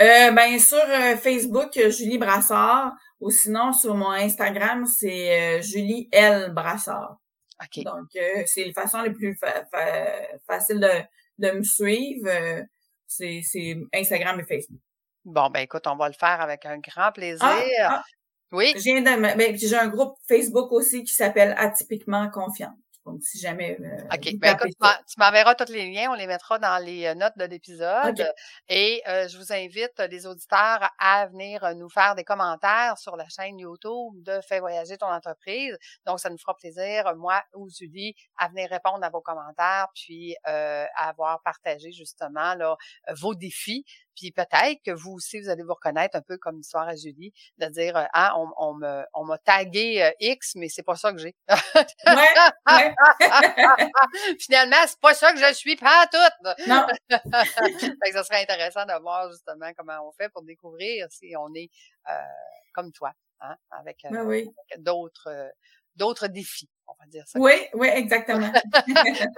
Euh, 0.00 0.30
ben 0.30 0.58
sur 0.58 0.78
euh, 0.78 1.16
Facebook, 1.16 1.78
Julie 1.90 2.16
Brassard, 2.16 2.92
ou 3.20 3.30
sinon 3.30 3.72
sur 3.72 3.94
mon 3.94 4.10
Instagram, 4.12 4.86
c'est 4.86 5.58
euh, 5.58 5.62
Julie 5.62 6.08
L 6.10 6.52
Brassard. 6.54 7.18
OK. 7.62 7.84
Donc 7.84 8.08
euh, 8.16 8.42
c'est 8.46 8.64
la 8.64 8.72
façon 8.72 9.02
la 9.02 9.10
plus 9.10 9.38
facile 10.46 10.80
de, 10.80 11.46
de 11.46 11.58
me 11.58 11.62
suivre. 11.62 12.30
c'est 13.06 13.42
Instagram 13.92 14.40
et 14.40 14.44
Facebook. 14.44 14.80
Bon, 15.26 15.50
ben 15.50 15.60
écoute, 15.60 15.86
on 15.86 15.96
va 15.96 16.08
le 16.08 16.14
faire 16.14 16.40
avec 16.40 16.64
un 16.64 16.78
grand 16.78 17.12
plaisir. 17.12 17.42
Ah, 17.42 17.60
ah. 17.82 18.02
oui. 18.52 18.72
J'ai 18.78 18.98
ben, 19.02 19.54
j'ai 19.54 19.76
un 19.76 19.88
groupe 19.88 20.16
Facebook 20.26 20.72
aussi 20.72 21.04
qui 21.04 21.12
s'appelle 21.12 21.54
Atypiquement 21.58 22.30
Confiante. 22.30 22.78
Donc, 23.10 23.22
si 23.22 23.38
jamais. 23.38 23.76
Euh, 23.80 24.14
OK. 24.14 24.36
Ben, 24.38 24.54
écoute, 24.54 24.70
tu 24.78 25.14
m'enverras 25.18 25.54
tous 25.54 25.72
les 25.72 25.90
liens. 25.90 26.10
On 26.10 26.14
les 26.14 26.26
mettra 26.26 26.58
dans 26.58 26.82
les 26.82 27.06
euh, 27.06 27.14
notes 27.14 27.36
de 27.36 27.44
l'épisode. 27.44 28.24
Et 28.68 29.02
euh, 29.08 29.26
je 29.28 29.36
vous 29.36 29.52
invite, 29.52 29.98
les 30.10 30.26
auditeurs, 30.26 30.88
à 30.98 31.26
venir 31.26 31.74
nous 31.74 31.88
faire 31.88 32.14
des 32.14 32.24
commentaires 32.24 32.98
sur 32.98 33.16
la 33.16 33.28
chaîne 33.28 33.58
YouTube 33.58 34.22
de 34.22 34.40
Fais 34.48 34.60
voyager 34.60 34.96
ton 34.96 35.06
entreprise. 35.06 35.76
Donc, 36.06 36.20
ça 36.20 36.30
nous 36.30 36.38
fera 36.38 36.54
plaisir, 36.54 37.14
moi 37.16 37.42
ou 37.54 37.68
Julie, 37.68 38.14
à 38.36 38.48
venir 38.48 38.68
répondre 38.70 39.04
à 39.04 39.10
vos 39.10 39.20
commentaires, 39.20 39.88
puis 39.94 40.36
à 40.44 41.08
avoir 41.08 41.42
partagé 41.42 41.92
justement 41.92 42.54
là, 42.54 42.76
vos 43.12 43.34
défis 43.34 43.84
Puis 44.16 44.32
peut-être 44.32 44.80
que 44.84 44.90
vous 44.90 45.12
aussi, 45.12 45.40
vous 45.40 45.48
allez 45.48 45.62
vous 45.62 45.74
reconnaître 45.74 46.16
un 46.16 46.22
peu 46.22 46.36
comme 46.38 46.56
l'histoire 46.56 46.88
à 46.88 46.96
Julie, 46.96 47.32
de 47.58 47.66
dire, 47.66 47.96
euh, 47.96 48.04
ah, 48.12 48.34
on, 48.38 48.50
on 48.56 48.74
me, 48.74 49.04
on 49.14 49.24
m'a 49.24 49.38
tagué 49.38 50.02
euh, 50.02 50.10
X, 50.20 50.54
mais 50.56 50.68
c'est 50.68 50.82
pas 50.82 50.96
ça 50.96 51.12
que 51.12 51.18
j'ai. 51.18 51.34
Ouais, 51.48 52.14
ouais. 52.68 52.94
Finalement, 54.40 54.76
c'est 54.86 55.00
pas 55.00 55.14
ça 55.14 55.32
que 55.32 55.38
je 55.38 55.52
suis, 55.54 55.76
pas 55.76 56.06
tout. 56.06 56.46
Non. 56.66 56.86
Fait 57.10 58.10
que 58.10 58.12
ça 58.12 58.24
serait 58.24 58.42
intéressant 58.42 58.84
de 58.86 59.00
voir 59.00 59.30
justement 59.30 59.70
comment 59.76 60.06
on 60.06 60.12
fait 60.12 60.28
pour 60.30 60.42
découvrir 60.42 61.06
si 61.10 61.34
on 61.38 61.54
est 61.54 61.70
euh, 62.08 62.12
comme 62.72 62.92
toi, 62.92 63.12
hein, 63.40 63.56
avec, 63.70 64.04
euh, 64.04 64.10
Ben 64.10 64.24
oui. 64.26 64.40
avec 64.70 64.82
d'autres 64.82 65.28
euh, 65.28 65.48
d'autres 65.96 66.28
défis, 66.28 66.70
dire 67.10 67.24
ça. 67.26 67.38
Oui, 67.38 67.52
oui, 67.74 67.88
exactement. 67.88 68.50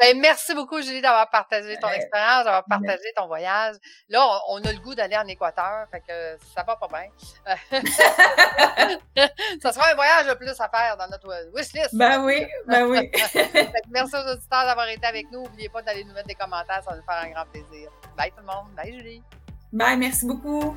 Ben, 0.01 0.19
merci 0.21 0.55
beaucoup, 0.55 0.81
Julie, 0.81 1.01
d'avoir 1.01 1.29
partagé 1.31 1.77
ton 1.79 1.89
Euh, 1.89 1.93
expérience, 1.93 2.45
d'avoir 2.45 2.65
partagé 2.65 3.13
ton 3.17 3.27
voyage. 3.27 3.77
Là, 4.09 4.25
on, 4.49 4.57
on 4.57 4.65
a 4.65 4.73
le 4.73 4.79
goût 4.79 4.95
d'aller 4.95 5.17
en 5.17 5.27
Équateur, 5.27 5.87
fait 5.91 6.01
que 6.01 6.37
ça 6.55 6.63
va 6.63 6.77
pas 6.77 6.89
bien. 6.89 7.09
ça 9.63 9.73
sera 9.73 9.91
un 9.91 9.95
voyage 9.95 10.27
de 10.29 10.35
plus 10.35 10.59
à 10.61 10.69
faire 10.69 10.97
dans 10.97 11.09
notre 11.09 11.51
wishlist. 11.55 11.95
ben 11.95 12.25
oui, 12.25 12.47
ben 12.67 12.85
oui. 12.87 13.11
Merci 13.91 14.15
aux 14.17 14.33
auditeurs 14.33 14.65
d'avoir 14.67 14.89
été 14.89 15.07
avec 15.07 15.31
nous. 15.31 15.43
N'oubliez 15.43 15.69
pas 15.69 15.83
d'aller 15.83 16.05
nous 16.05 16.15
mettre 16.15 16.29
des 16.29 16.35
commentaires, 16.35 16.83
ça 16.85 16.91
va 16.91 16.97
nous 16.97 17.05
faire 17.05 17.23
un 17.25 17.31
grand 17.31 17.47
plaisir. 17.51 17.91
Bye 18.17 18.31
tout 18.31 18.41
le 18.41 18.47
monde. 18.47 18.73
Bye 18.77 18.93
Julie. 18.95 19.23
Bye, 19.73 19.97
merci 19.97 20.27
beaucoup. 20.27 20.75